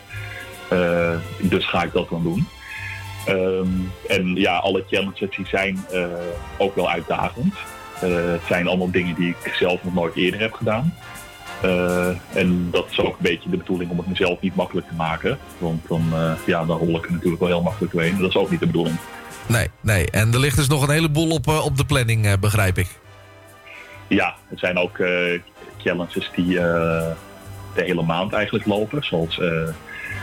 [1.39, 2.49] Dus ga ik dat dan doen.
[3.27, 3.69] Ehm,
[4.09, 5.87] en ja, alle challenges die zijn
[6.59, 7.55] ook wel uitdagend.
[7.95, 10.95] Het zijn allemaal dingen die ik zelf nog nooit eerder heb gedaan.
[11.63, 14.95] Eh, en dat is ook een beetje de bedoeling om het mezelf niet makkelijk te
[14.95, 15.39] maken.
[15.59, 18.19] Want dan, eh, ja, dan rol ik er natuurlijk wel heel makkelijk doorheen.
[18.19, 18.97] Dat is ook niet de bedoeling.
[19.47, 20.11] Nee, nee.
[20.11, 22.89] En er ligt dus nog een heleboel op, eh, op de planning, begrijp ik.
[24.07, 25.03] Ja, er zijn ook
[25.79, 29.05] challenges die de hele maand eigenlijk lopen.
[29.05, 29.41] Zoals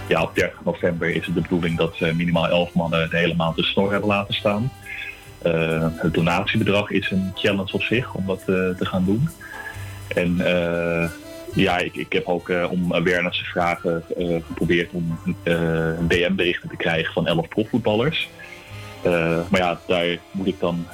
[0.07, 3.55] ja, op 30 november is het de bedoeling dat minimaal 11 mannen de hele maand
[3.55, 4.71] de snor hebben laten staan.
[5.95, 9.29] Het donatiebedrag is een challenge op zich om dat te gaan doen.
[10.13, 11.11] En eh,
[11.53, 15.55] ja, ik, ik heb ook eh, om awareness te vragen eh, geprobeerd om eh,
[16.07, 18.29] DM-berichten te krijgen van 11 profvoetballers.
[19.49, 20.87] Maar ja, daar moet ik dan,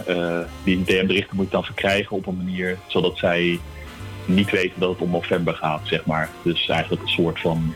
[0.63, 3.59] die DM-berichten moet ik dan verkrijgen op een manier zodat zij
[4.25, 6.29] niet weten dat het om november gaat, zeg maar.
[6.43, 7.73] Dus eigenlijk een soort van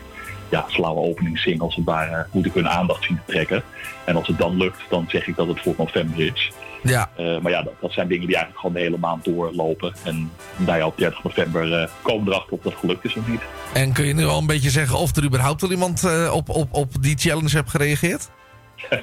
[0.50, 3.62] ja, flauwe openingszing als het ware moet ik hun aandacht zien te trekken.
[4.04, 6.52] En als het dan lukt, dan zeg ik dat het voor november is.
[6.82, 7.10] Ja.
[7.16, 9.94] Eh, maar ja, dat, dat zijn dingen die eigenlijk gewoon de hele maand doorlopen.
[10.02, 13.28] En nou ja, op 30 november eh, komen we erachter of dat gelukt is of
[13.28, 13.40] niet.
[13.74, 16.48] En kun je nu al een beetje zeggen of er überhaupt al iemand eh, op,
[16.48, 18.30] op, op die challenge hebt gereageerd?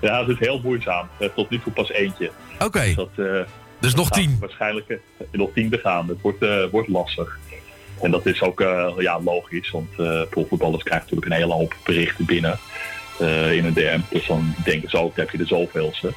[0.00, 1.08] Ja, het is heel moeizaam.
[1.34, 2.30] Tot nu toe pas eentje.
[2.58, 2.82] Oké.
[2.82, 3.46] Dus, dat,
[3.78, 4.36] Dus nog tien?
[4.40, 4.98] Waarschijnlijk
[5.30, 6.08] nog tien te gaan.
[6.08, 7.38] Het wordt, wordt lastig.
[8.00, 8.60] En dat is ook
[8.98, 9.96] ja, logisch, want
[10.30, 12.58] profvoetballers krijgen natuurlijk een hele hoop berichten binnen
[13.52, 14.00] in een DM.
[14.10, 16.12] Dus dan denken ze ook, heb je de zoveelste.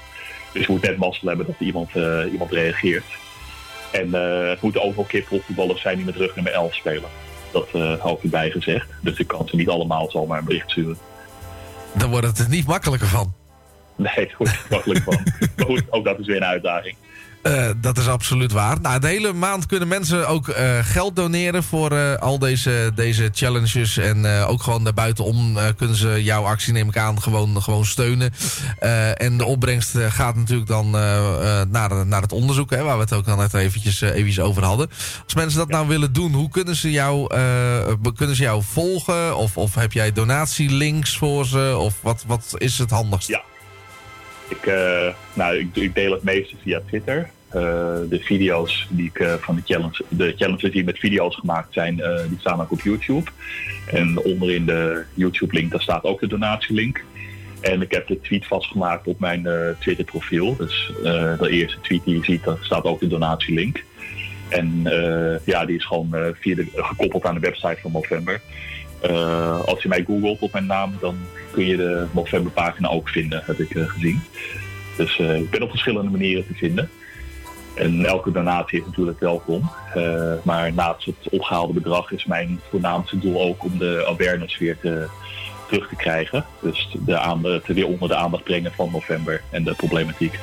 [0.53, 3.05] Dus je moet net mazzel hebben dat iemand, eh, iemand reageert.
[3.91, 7.09] En eh, het moeten een keer profvoetballers zijn die met rug nummer 11 spelen.
[7.51, 8.87] Dat eh hou ik erbij gezegd.
[9.01, 10.97] Dus ik kan ze niet allemaal zomaar een bericht sturen.
[11.93, 13.33] Dan wordt het er niet makkelijker van.
[13.95, 15.23] Nee, het wordt er niet makkelijk van.
[15.57, 16.95] Maar goed, ook dat is weer een uitdaging.
[17.43, 18.81] Eh, dat is absoluut waar.
[18.81, 23.29] Nou, de hele maand kunnen mensen ook eh, geld doneren voor eh, al deze, deze
[23.33, 23.97] challenges.
[23.97, 28.33] En ook gewoon daarbuitenom kunnen ze jouw actie, neem ik aan, gewoon, gewoon steunen.
[29.17, 30.89] En de opbrengst gaat natuurlijk dan
[31.71, 34.89] naar, naar het onderzoek, hè, waar we het ook al net eventjes, eventjes over hadden.
[35.23, 37.27] Als mensen dat nou willen doen, hoe kunnen ze jou,
[38.15, 39.37] kunnen ze jou volgen?
[39.37, 41.75] Of, of heb jij donatielinks voor ze?
[41.77, 43.27] Of wat, wat is het handigst?
[43.27, 43.43] Ja.
[44.49, 47.29] Ik, eh, nou, ik, deel het meeste via Twitter.
[47.53, 47.61] Eh,
[48.09, 51.95] de video's die ik eh, van de challenge, de challenges die met video's gemaakt zijn,
[52.29, 53.31] die staan ook op YouTube.
[53.85, 57.03] En onderin de YouTube-link, daar staat ook de donatielink.
[57.61, 60.55] En ik heb de tweet vastgemaakt op mijn eh, Twitter-profiel.
[60.55, 63.83] Dus de eerste tweet die je ziet, daar staat ook de donatielink.
[64.49, 64.81] En
[65.45, 68.41] ja, die is gewoon via de, gekoppeld aan de website van november.
[69.03, 71.17] Eh, als je mij googelt op mijn naam, dan
[71.51, 74.23] kun je de novemberpagina ook vinden, heb ik eh, gezien.
[74.97, 76.89] Dus eh, ik ben op verschillende manieren te vinden.
[77.75, 79.71] En elke donatie is natuurlijk welkom.
[80.43, 85.07] Maar naast het opgehaalde bedrag is mijn voornaamste doel ook om de awareness weer te,
[85.67, 86.45] terug te krijgen.
[86.61, 90.39] Dus de aandacht, weer onder de aandacht brengen van november en de problematiek.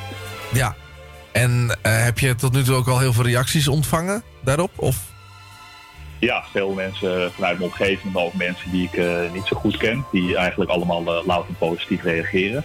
[0.52, 0.74] Ja.
[1.32, 4.70] En heb je tot nu toe ook al heel veel reacties ontvangen daarop?
[4.76, 5.09] Of?
[6.20, 9.76] Ja, veel mensen vanuit mijn omgeving, maar ook mensen die ik eh, niet zo goed
[9.76, 12.64] ken, die eigenlijk allemaal uh, louter positief reageren.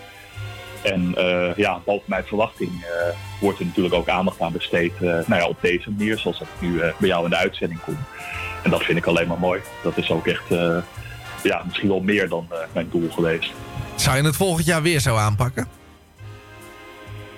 [0.83, 2.85] En eh, ja, boven mijn verwachting
[3.39, 6.61] wordt er natuurlijk ook aandacht aan besteed nou ja, op deze manier, zoals dat ik
[6.67, 7.97] nu bij jou in de uitzending kom.
[8.63, 9.61] En dat vind ik alleen maar mooi.
[9.83, 10.49] Dat is ook echt
[11.43, 13.51] ja, misschien wel meer dan mijn doel geweest.
[13.95, 15.67] Zou je het volgend jaar weer zo aanpakken?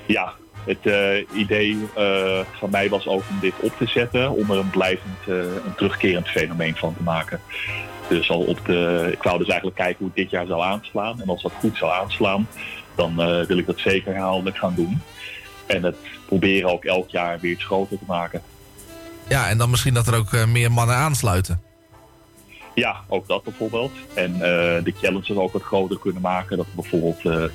[0.05, 0.33] Ja,
[0.67, 4.57] het eh, idee eh, van mij was ook om dit op te zetten, om er
[4.57, 7.39] een blijvend, eh, een terugkerend fenomeen van te maken.
[8.09, 11.21] Dus al op de, ik wou dus eigenlijk kijken hoe het dit jaar zou aanslaan.
[11.21, 12.47] En als dat goed zou aanslaan,
[12.95, 13.15] dan
[13.47, 15.01] wil ik dat zeker herhaaldelijk gaan doen.
[15.65, 15.95] En het
[16.25, 18.41] proberen ook elk jaar weer iets groter te maken.
[19.27, 21.61] Ja, en dan misschien dat er ook meer mannen aansluiten.
[22.73, 23.91] Ja, ook dat bijvoorbeeld.
[24.13, 24.37] En
[24.83, 26.57] de challenges ook wat groter kunnen maken.
[26.57, 27.51] Dat bijvoorbeeld,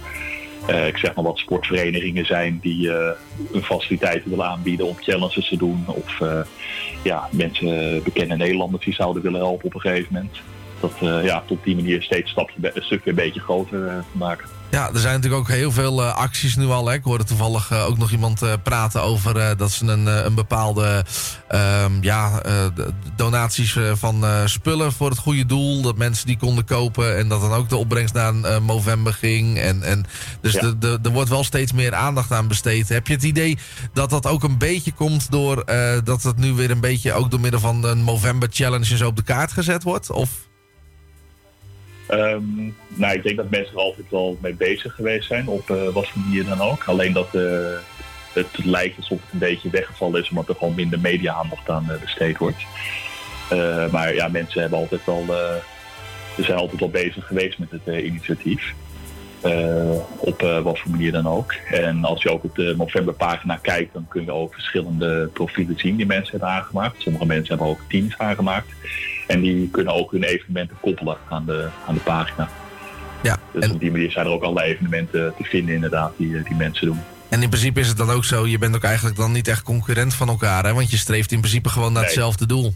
[0.67, 3.11] eh, ik zeg maar wat sportverenigingen zijn die eh
[3.53, 5.85] hun faciliteiten willen aanbieden om challenges te doen.
[5.87, 6.41] Of eh,
[7.03, 10.41] ja, mensen, bekende Nederlanders die zouden willen helpen op een gegeven moment.
[10.81, 14.49] Dat ja, op die manier steeds stapje, een stukje een beetje groter te maken.
[14.73, 16.87] Ja, er zijn natuurlijk ook heel veel eh, acties nu al.
[16.87, 16.95] Hè.
[16.95, 21.05] Ik hoorde toevallig eh, ook nog iemand eh, praten over dat ze een, een bepaalde
[21.49, 22.43] ehm, ja,
[23.17, 25.83] donaties van spullen voor het goede doel.
[25.83, 29.59] Dat mensen die konden kopen en dat dan ook de opbrengst naar eh, november ging.
[29.59, 30.05] En, en,
[30.41, 32.89] dus de, de, er wordt wel steeds meer aandacht aan besteed.
[32.89, 33.59] Heb je het idee
[33.93, 35.65] dat dat ook een beetje komt door
[36.05, 39.07] dat het nu weer een beetje ook door middel van een november challenge en zo
[39.07, 40.11] op de kaart gezet wordt?
[40.11, 40.31] Of?
[42.13, 45.89] Ehm, nou, ik denk dat mensen er altijd wel mee bezig geweest zijn, op eh,
[45.89, 46.85] wat voor manier dan ook.
[46.85, 47.79] Alleen dat eh,
[48.33, 52.01] het lijkt alsof het een beetje weggevallen is, omdat er gewoon minder media-aandacht aan eh,
[52.01, 52.65] besteed wordt.
[53.91, 55.01] Maar ja, mensen hebben altijd
[56.37, 58.75] zijn altijd wel bezig geweest met het initiatief.
[60.19, 61.53] Op wat voor manier dan ook.
[61.71, 65.97] En als je ook op de novemberpagina kijkt, dan kun je ook verschillende profielen zien
[65.97, 67.03] die mensen hebben aangemaakt.
[67.03, 68.69] Sommige mensen hebben ook teams aangemaakt.
[69.27, 72.49] En die kunnen ook hun evenementen koppelen aan de, aan de pagina.
[73.23, 76.57] Ja, dus op die manier zijn er ook allerlei evenementen te vinden inderdaad die, die
[76.57, 77.01] mensen doen.
[77.29, 79.63] En in principe is het dan ook zo, je bent ook eigenlijk dan niet echt
[79.63, 80.75] concurrent van elkaar, hè?
[80.75, 82.11] Want je streeft in principe gewoon naar Nee.
[82.11, 82.75] hetzelfde doel.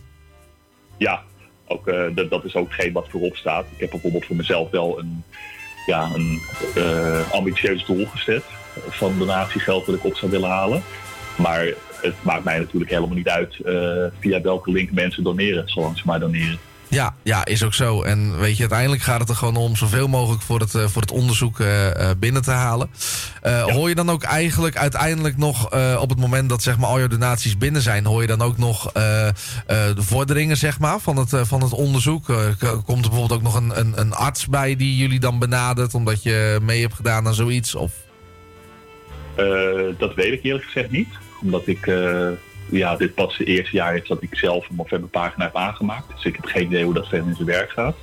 [0.99, 1.23] Ja,
[1.67, 3.65] ook, eh, dat, dat is ook hetgeen wat voorop staat.
[3.75, 5.25] Ik heb bijvoorbeeld voor mezelf wel een,
[5.87, 6.41] ja, een
[6.75, 8.43] eh, ambitieus doel gezet
[8.89, 10.83] van donatiegeld dat ik op zou willen halen.
[11.37, 11.67] Maar
[12.03, 13.75] het maakt mij natuurlijk helemaal niet uit eh,
[14.21, 16.59] via welke link mensen doneren, zolang ze maar doneren.
[16.89, 18.03] Ja, ja, is ook zo.
[18.03, 21.03] En weet je, uiteindelijk gaat het er gewoon om zoveel mogelijk voor het, eh, voor
[21.03, 22.91] het onderzoek eh, binnen te halen.
[23.67, 25.65] Hoor je dan ook eigenlijk uiteindelijk nog
[26.01, 28.59] op het moment dat zeg maar, al je donaties binnen zijn, hoor je dan ook
[28.59, 32.25] nog de vorderingen zeg maar, van, het, van het onderzoek?
[32.85, 36.23] Komt er bijvoorbeeld ook nog een, een, een arts bij die jullie dan benadert omdat
[36.23, 37.75] je mee hebt gedaan aan zoiets?
[37.75, 37.93] Of...
[39.99, 41.09] Dat weet ik eerlijk gezegd niet.
[41.43, 42.29] Omdat ik eh,
[42.71, 46.09] ja, dit pas het eerste jaar is dat ik zelf een Novemberpagina heb aangemaakt.
[46.15, 47.97] Dus ik heb geen idee hoe dat verder in zijn werk gaat.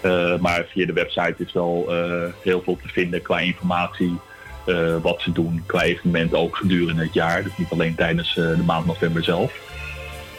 [0.00, 4.18] Eh, maar via de website is wel eh, heel veel te vinden qua informatie.
[5.02, 7.42] wat ze doen qua evenementen ook gedurende het jaar.
[7.42, 9.52] Dus niet alleen tijdens de maand november zelf.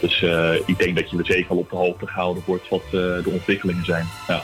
[0.02, 0.22] Dus
[0.66, 3.86] ik denk dat je er zeker wel op de hoogte gehouden wordt wat de ontwikkelingen
[3.86, 4.06] zijn.
[4.28, 4.44] Ja.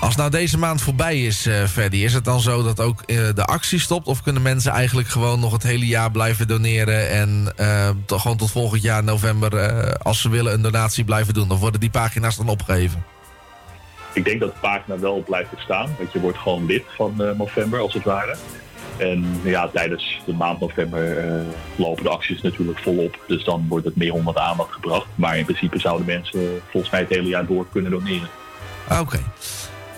[0.00, 3.16] Als nou deze maand voorbij is, eh Ferdy, is het dan zo dat ook eh,
[3.34, 4.06] de actie stopt?
[4.06, 7.52] Of kunnen mensen eigenlijk gewoon nog het hele jaar blijven doneren en
[8.06, 11.50] toch gewoon tot volgend jaar november, als ze willen, een donatie blijven doen?
[11.50, 13.04] Of worden die pagina's dan opgegeven?
[14.12, 15.94] Ik denk dat de pagina wel blijft bestaan.
[15.98, 18.36] Want je wordt gewoon lid van november, als het ware.
[18.96, 21.26] En ja, tijdens de maand november
[21.76, 23.18] lopen de acties natuurlijk volop.
[23.26, 25.06] Dus dan wordt het meer onder de aandacht gebracht.
[25.14, 28.28] Maar in principe zouden mensen volgens mij het hele jaar door kunnen doneren.
[28.88, 29.18] Ah, Oké.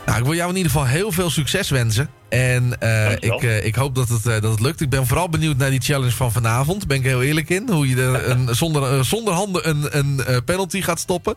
[0.09, 2.11] Nou, ik wil jou in ieder geval heel veel succes wensen.
[2.29, 4.81] En eh, ik, eh, ik hoop dat het, eh, dat het lukt.
[4.81, 6.87] Ik ben vooral benieuwd naar die challenge van vanavond.
[6.87, 7.69] Ben ik heel eerlijk in.
[7.71, 11.35] Hoe je er een, zonder, zonder handen een, een penalty gaat stoppen.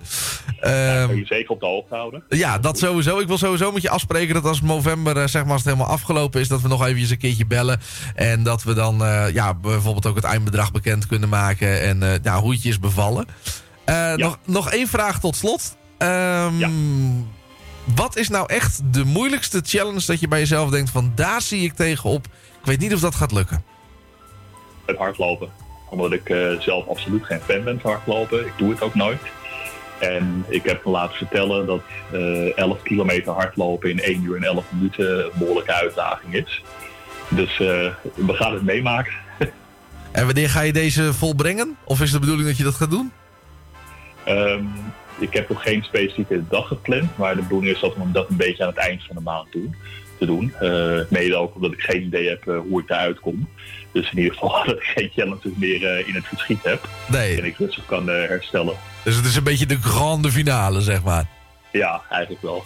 [0.59, 2.23] Ehm, Kun je zeker op de hoogte houden.
[2.29, 3.19] Ja, dat sowieso.
[3.19, 6.41] Ik wil sowieso met je afspreken dat als november, zeg maar, als het helemaal afgelopen
[6.41, 7.79] is, dat we nog eventjes een keertje bellen.
[8.15, 8.97] En dat we dan
[9.33, 11.81] ja, bijvoorbeeld ook het eindbedrag bekend kunnen maken.
[11.81, 13.25] En ja, hoe het je is bevallen.
[14.15, 15.77] Nog, nog één vraag tot slot.
[15.97, 16.59] Ehm,
[17.83, 21.63] Wat is nou echt de moeilijkste challenge dat je bij jezelf denkt van daar zie
[21.63, 22.25] ik tegenop.
[22.59, 23.63] Ik weet niet of dat gaat lukken.
[24.85, 25.49] Het hardlopen.
[25.89, 28.45] Omdat ik eh, zelf absoluut geen fan ben van hardlopen.
[28.45, 29.21] Ik doe het ook nooit.
[29.99, 31.81] En ik heb me laten vertellen dat
[32.11, 36.63] eh 11 kilometer hardlopen in 1 uur en 11 minuten een behoorlijke uitdaging is.
[37.29, 39.13] Dus eh, we gaan het meemaken.
[40.11, 41.77] En wanneer ga je deze volbrengen?
[41.83, 43.11] Of is het de bedoeling dat je dat gaat doen?
[44.23, 44.63] Ehm,
[45.21, 48.37] ik heb nog geen specifieke dag gepland, maar de bedoeling is dat we dat een
[48.37, 49.75] beetje aan het eind van de maand doen,
[50.17, 50.53] te doen.
[50.59, 53.49] Eh, mede ook omdat ik geen idee heb eh, hoe ik daaruit kom.
[53.91, 56.89] Dus in ieder geval dat ik geen challenges meer eh, in het verschiet heb.
[57.07, 57.37] Nee.
[57.37, 58.75] En ik rustig kan herstellen.
[59.03, 61.25] Dus het is een beetje de grande finale, zeg maar.
[61.71, 62.63] Ja, eigenlijk wel.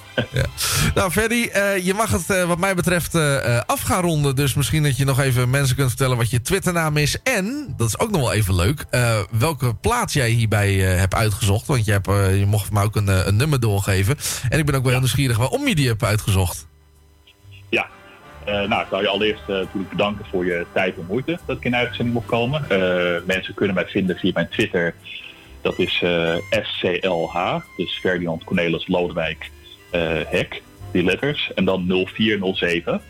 [0.96, 4.36] Nou, Ferdy, eh, je mag het eh, wat mij betreft eh, af gaan ronden.
[4.36, 7.22] Dus misschien dat je nog even mensen kunt vertellen wat je Twitternaam is.
[7.24, 8.86] En, dat is ook nog wel even leuk,
[9.40, 11.68] welke plaats jij hierbij hebt uitgezocht.
[11.68, 12.06] Want je, hebt,
[12.40, 14.18] je mocht me ook een, een nummer doorgeven.
[14.50, 16.68] En ik ben ook wel heel nieuwsgierig waarom je die hebt uitgezocht.
[17.70, 17.88] Ja,
[18.46, 21.76] nou, ik wil je allereerst natuurlijk bedanken voor je tijd en moeite dat ik in
[21.76, 22.66] uitzending mocht komen.
[23.26, 24.96] Mensen kunnen mij vinden via mijn Twitter.
[25.66, 29.52] Dat is eh, FCLH, dus Ferdinand Cornelis Lodewijk
[29.92, 30.62] eh, Hek,
[30.92, 31.52] die letters.
[31.54, 33.02] En dan 0407.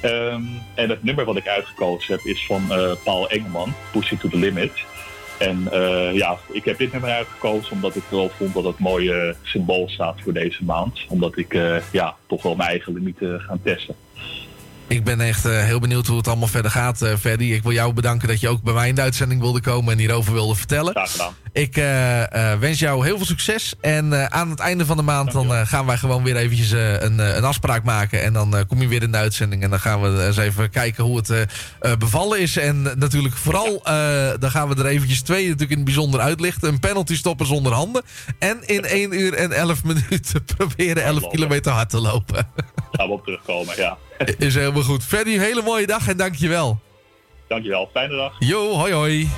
[0.00, 0.42] Ehm,
[0.74, 4.28] en het nummer wat ik uitgekozen heb is van eh, Paul Engelman, Push It to
[4.28, 4.72] the Limit.
[5.38, 9.34] En eh, ja, ik heb dit nummer uitgekozen omdat ik wel vond dat het mooie
[9.42, 11.00] symbool staat voor deze maand.
[11.08, 13.96] Omdat ik eh, ja, toch wel mijn eigen limieten ga testen.
[14.86, 17.44] Ik ben echt eh, heel benieuwd hoe het allemaal verder gaat, Ferdy.
[17.44, 19.98] Ik wil jou bedanken dat je ook bij mij in de uitzending wilde komen en
[19.98, 20.92] hierover wilde vertellen.
[20.92, 21.34] Graag gedaan.
[21.52, 23.74] Ik eh, wens jou heel veel succes.
[23.80, 27.44] En aan het einde van de maand dan, gaan wij gewoon weer eventjes een, een
[27.44, 28.22] afspraak maken.
[28.22, 29.62] En dan kom je weer in de uitzending.
[29.62, 31.46] En dan gaan we eens even kijken hoe het
[31.98, 32.56] bevallen is.
[32.56, 33.82] En natuurlijk vooral,
[34.38, 36.68] dan gaan we er eventjes twee natuurlijk in het bijzonder uitlichten.
[36.68, 38.02] Een penalty stoppen zonder handen.
[38.38, 42.48] En in 1 uur en 11 minuten proberen 11 kilometer hard te lopen.
[42.92, 43.98] Gaan we op terugkomen, ja.
[44.38, 45.04] Is helemaal goed.
[45.04, 46.80] Ferdy, een hele mooie dag en dankjewel.
[47.48, 48.36] Dankjewel, fijne dag.
[48.38, 49.28] Jo, hoi hoi.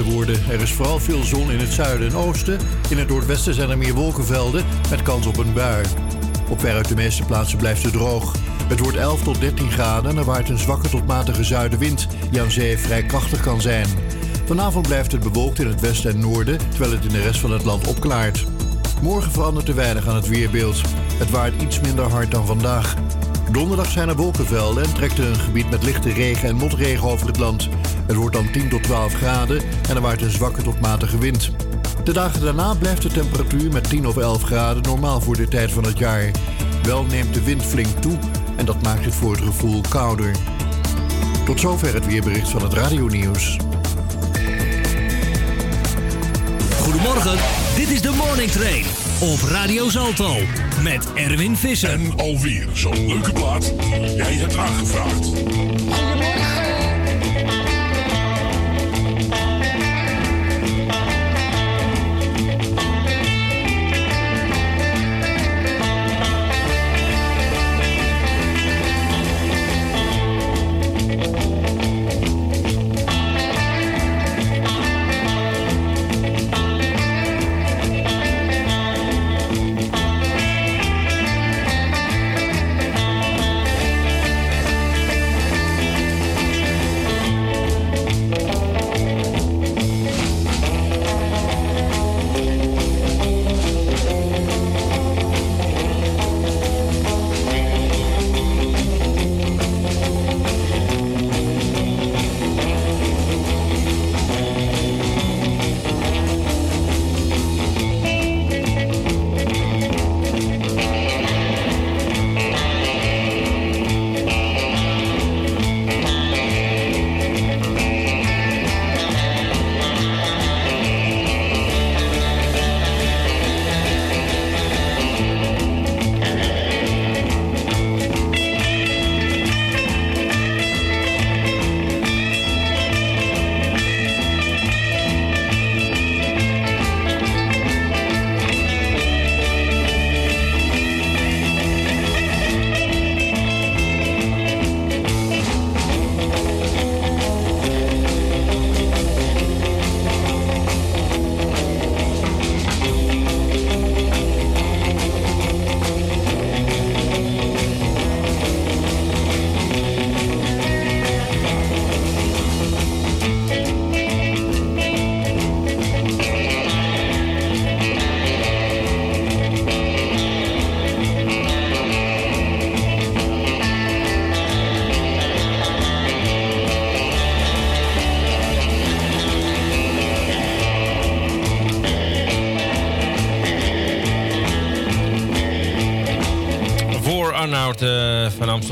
[0.00, 2.58] Er is vooral veel zon in het zuiden en oosten.
[2.88, 5.84] In het noordwesten zijn er meer wolkenvelden met kans op een bui.
[6.48, 8.34] Op veruit de meeste plaatsen blijft het droog.
[8.68, 12.08] Het wordt 11 tot 13 graden en er waait een zwakke tot matige zuidenwind...
[12.30, 13.86] die aan zee vrij krachtig kan zijn.
[14.44, 16.58] Vanavond blijft het bewolkt in het westen en noorden...
[16.70, 18.44] terwijl het in de rest van het land opklaart.
[19.02, 20.80] Morgen verandert er weinig aan het weerbeeld.
[21.18, 22.94] Het waait iets minder hard dan vandaag.
[23.52, 27.26] Donderdag zijn er wolkenvelden en trekt er een gebied met lichte regen en motregen over
[27.26, 27.68] het land.
[28.10, 31.50] Het wordt dan 10 tot 12 graden en er waait een zwakke tot matige wind.
[32.04, 35.72] De dagen daarna blijft de temperatuur met 10 of 11 graden normaal voor de tijd
[35.72, 36.30] van het jaar.
[36.82, 38.18] Wel neemt de wind flink toe
[38.56, 40.30] en dat maakt het voor het gevoel kouder.
[41.44, 43.56] Tot zover het weerbericht van het radionieuws.
[46.80, 47.38] Goedemorgen,
[47.76, 48.84] dit is de Morning Train
[49.20, 50.36] op Radio Zalto
[50.82, 51.90] met Erwin Visser.
[51.90, 53.72] En alweer zo'n leuke plaat
[54.16, 55.32] jij hebt aangevraagd.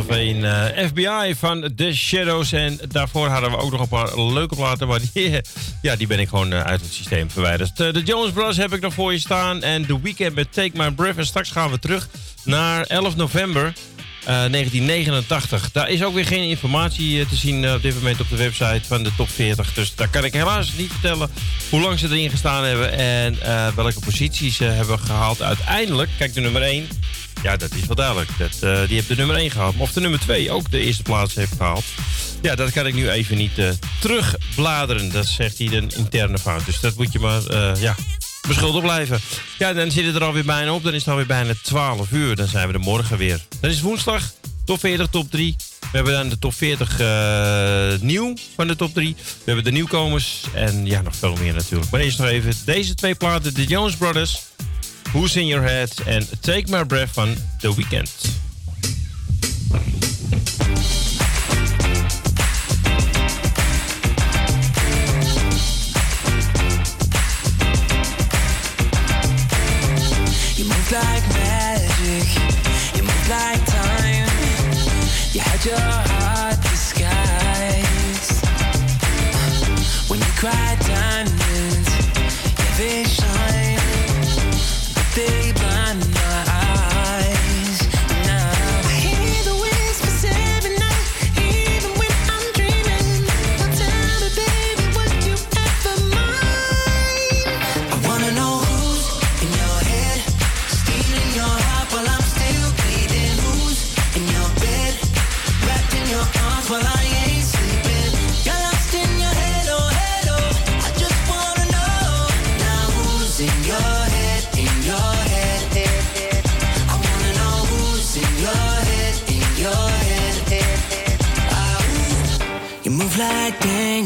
[0.03, 0.45] Amstelveen.
[0.45, 2.53] eh, FBI van The Shadows.
[2.53, 4.89] En daarvoor hadden we ook nog een paar leuke platen.
[4.89, 5.41] Maar die,
[5.83, 7.81] ja, die ben ik gewoon eh, uit het systeem verwijderd.
[7.81, 9.63] Eh, de Jonas Brothers heb ik nog voor je staan.
[9.63, 11.17] En The Weeknd met Take My Breath.
[11.17, 12.09] En straks gaan we terug
[12.45, 13.73] naar 11 november.
[14.25, 15.73] eh, 1989.
[15.73, 18.37] Daar is ook weer geen informatie eh, te zien eh, op dit moment op de
[18.37, 19.75] website van de top 40.
[19.75, 21.31] Dus daar kan ik helaas niet vertellen
[21.71, 25.43] hoe lang ze erin gestaan hebben en eh, welke posities ze hebben gehaald.
[25.43, 26.89] Uiteindelijk, kijk de nummer 1.
[27.43, 28.31] Ja, dat is wel duidelijk.
[28.39, 29.75] Dat, eh, die heeft de nummer 1 gehaald.
[29.77, 31.85] Of de nummer 2 ook de eerste plaats heeft gehaald.
[32.41, 33.69] Ja, dat kan ik nu even niet eh,
[34.01, 35.13] terugbladeren.
[35.13, 36.67] Dat zegt hij een interne fout.
[36.67, 37.95] Dus dat moet je maar, eh, ja,
[38.49, 39.21] beschuldigd blijven.
[39.59, 40.83] Ja, dan zit het er alweer bijna op.
[40.83, 42.37] Dan is het alweer bijna 12 uur.
[42.37, 43.41] Dan zijn we er morgen weer.
[43.61, 44.23] Dan is woensdag.
[44.65, 45.57] Top 40, top 3.
[45.81, 49.17] We hebben dan de top 40 eh, nieuw van de top 3.
[49.19, 50.45] We hebben de nieuwkomers.
[50.55, 51.91] En ja, nog veel meer natuurlijk.
[51.91, 53.55] Maar eerst nog even deze twee platen.
[53.55, 54.43] De Jones Brothers.
[55.13, 55.93] Who's in Your Head.
[56.07, 58.11] En Take My Breath van The Weeknd.
[70.57, 72.29] You move like magic,
[72.95, 74.29] you move like time.
[75.33, 78.45] You had your heart disguised.
[80.09, 80.77] When you cry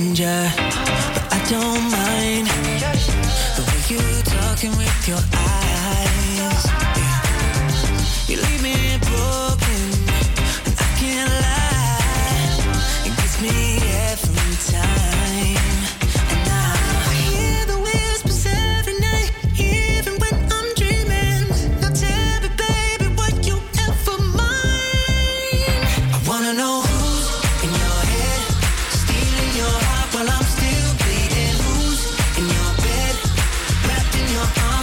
[0.03, 2.47] stranger, but I don't mind
[3.57, 5.52] the way you talking with your eyes.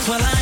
[0.10, 0.39] Well, I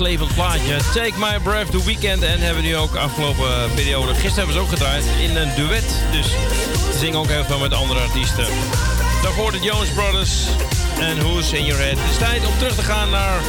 [0.00, 0.76] meeslepend plaatje.
[0.94, 2.22] Take My Breath, The Weekend.
[2.22, 6.02] En hebben nu ook afgelopen periode, gisteren hebben ze ook gedraaid, in een duet.
[6.12, 6.26] Dus
[6.92, 8.46] ze zingen ook heel veel met andere artiesten.
[9.22, 10.32] Daarvoor de Jonas Brothers
[11.00, 11.98] en Who's In Your Head.
[11.98, 13.40] Het is tijd om terug te gaan naar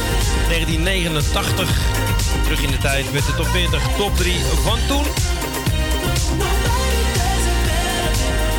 [0.48, 1.68] 1989.
[2.42, 5.04] Terug in de tijd met de top 40, top 3 van toen.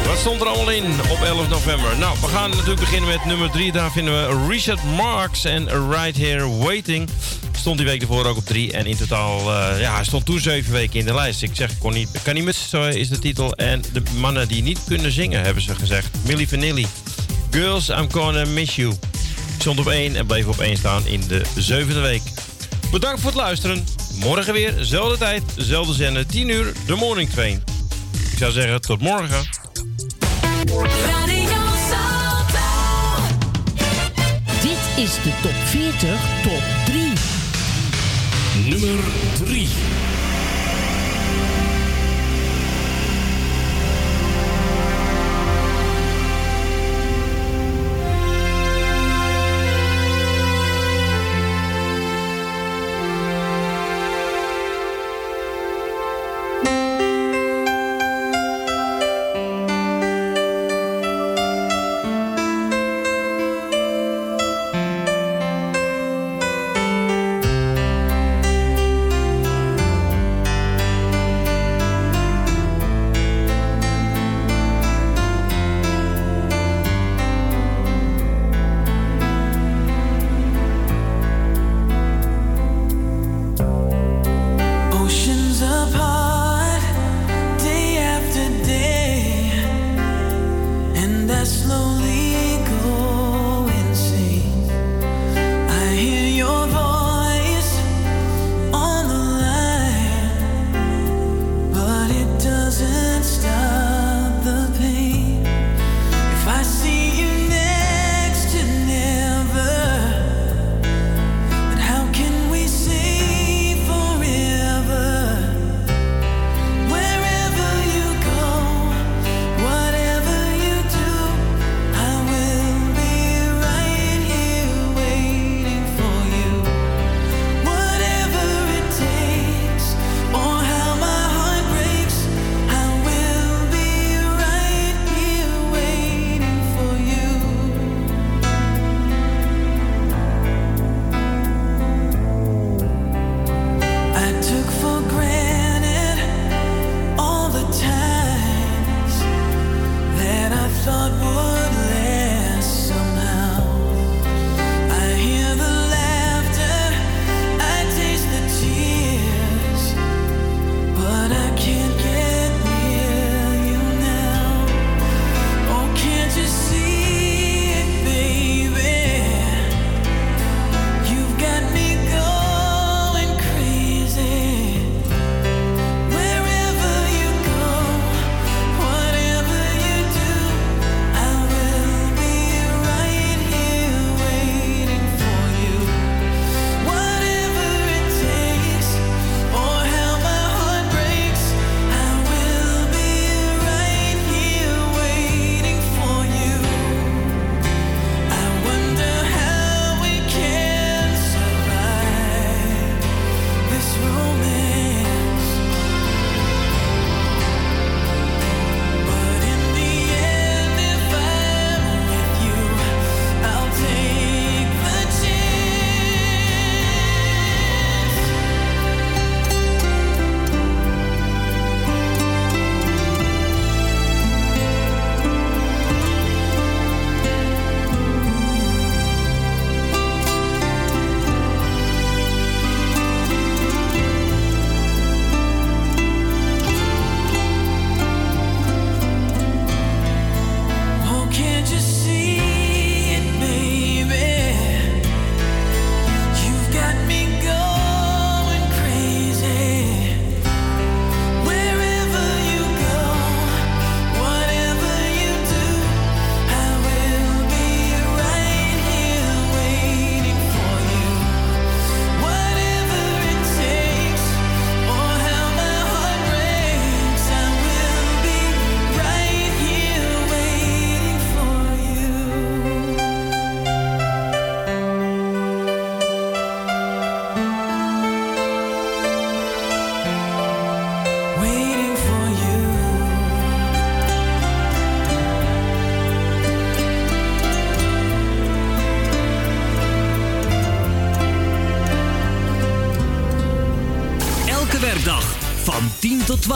[0.07, 1.97] Wat stond er allemaal in op 11 november?
[1.97, 3.71] Nou, we gaan natuurlijk beginnen met nummer 3.
[3.71, 7.09] Daar vinden we Richard Marx en Right Here Waiting.
[7.63, 8.71] Stond die week ervoor ook op 3.
[8.71, 11.41] En in totaal, eh, ja, hij stond toen 7 weken in de lijst.
[11.41, 12.55] Ik zeg, kon niet, kan niet met,
[12.95, 13.53] is de titel.
[13.53, 16.07] En de mannen die niet kunnen zingen, hebben ze gezegd.
[16.25, 16.87] Milli Vanilli.
[17.51, 18.93] Girls, I'm Gonna Miss You.
[19.57, 22.21] Stond op 1 en bleef op 1 staan in de zevende week.
[22.91, 23.85] Bedankt voor het luisteren.
[24.19, 27.63] Morgen weer, zelfde tijd, zelfde zender, 10 uur, de Morning Train.
[28.31, 29.45] Ik zou zeggen, tot morgen.
[34.61, 36.09] Dit is de top 40
[36.43, 36.72] top 3.
[38.73, 39.03] Nummer
[39.37, 40.12] 3.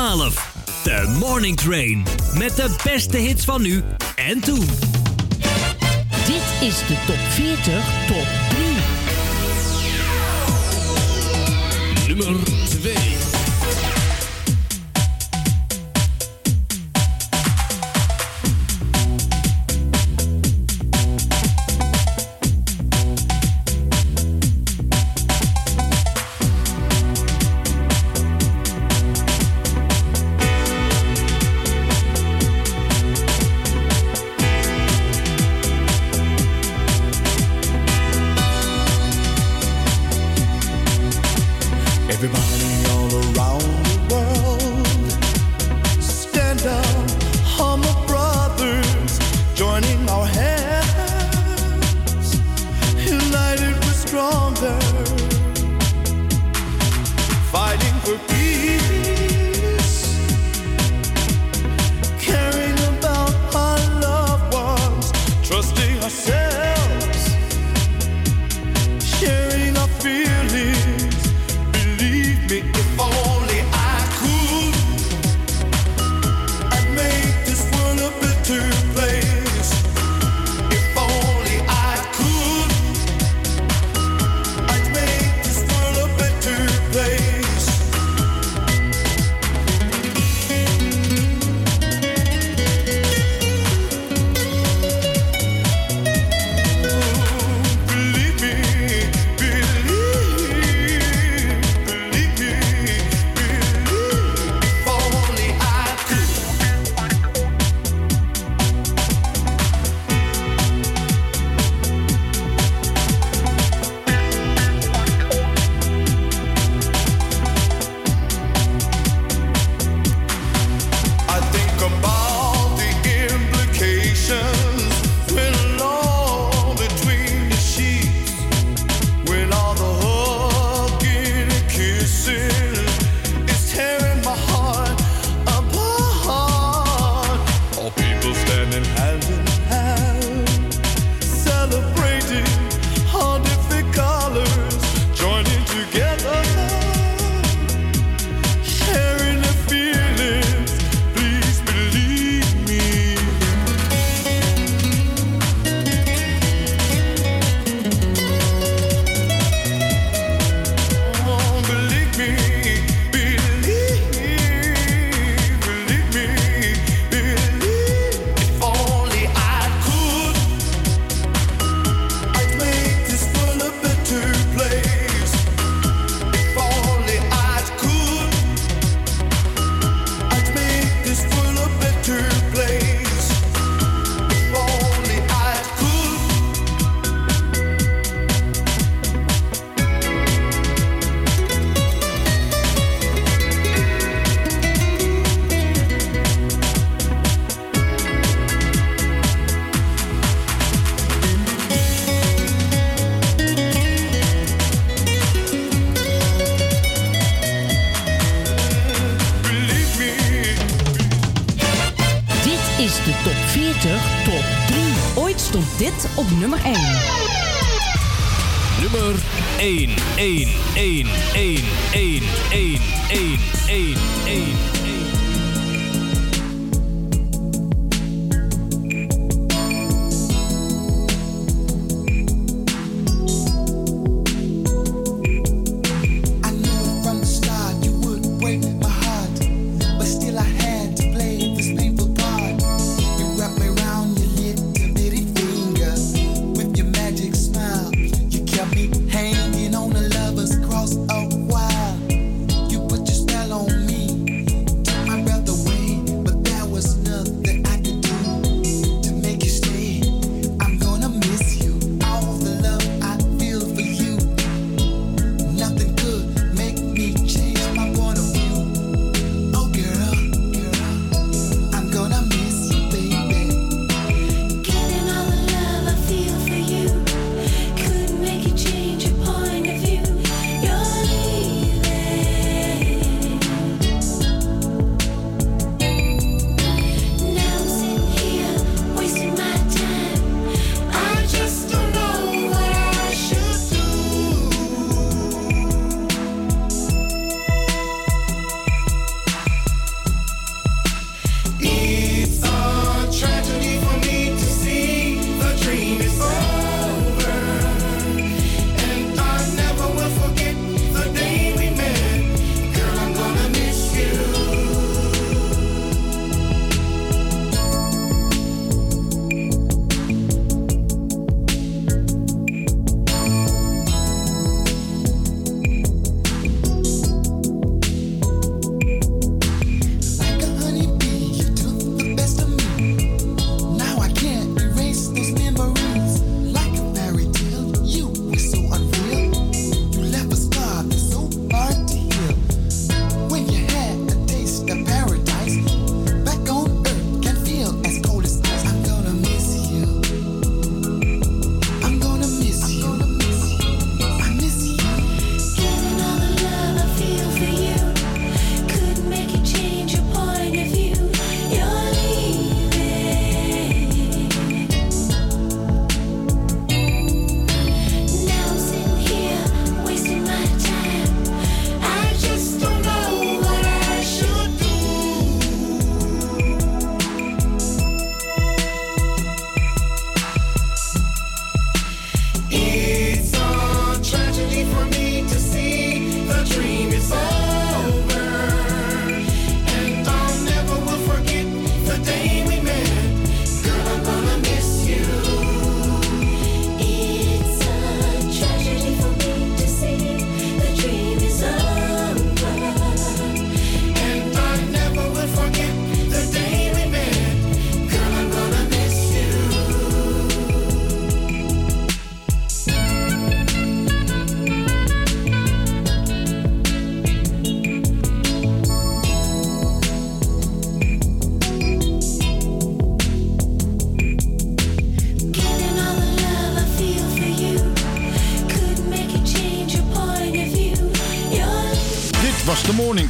[0.07, 0.81] 12.
[0.83, 2.05] The Morning Train.
[2.37, 3.83] Met de beste hits van nu
[4.15, 4.65] en toen.
[6.25, 8.27] Dit is de top 40 top
[12.05, 12.15] 3.
[12.15, 12.56] Nummer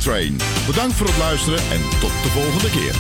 [0.08, 0.40] Train.
[0.68, 2.96] Bedankt voor het luisteren en tot de volgende keer.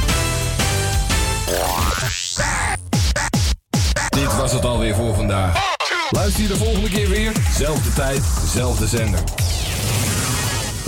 [4.09, 5.75] Dit was het alweer voor vandaag.
[6.09, 7.31] Luister je de volgende keer weer.
[7.57, 8.21] Zelfde tijd,
[8.53, 9.19] zelfde zender.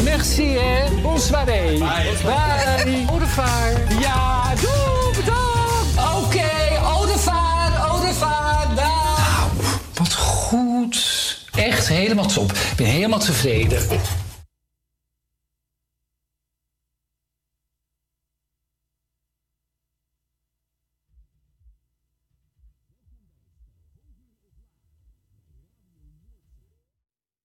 [0.03, 1.01] Merci, hè.
[1.01, 1.45] Bonsoir.
[1.45, 1.77] Bye.
[1.77, 3.05] Bye.
[3.09, 3.99] Au revoir.
[3.99, 6.25] Ja, doe, bedankt.
[6.25, 9.47] Oké, au revoir, au revoir, dag.
[9.55, 11.37] Nou, wat goed.
[11.55, 12.51] Echt helemaal top.
[12.51, 13.81] Ik ben helemaal tevreden.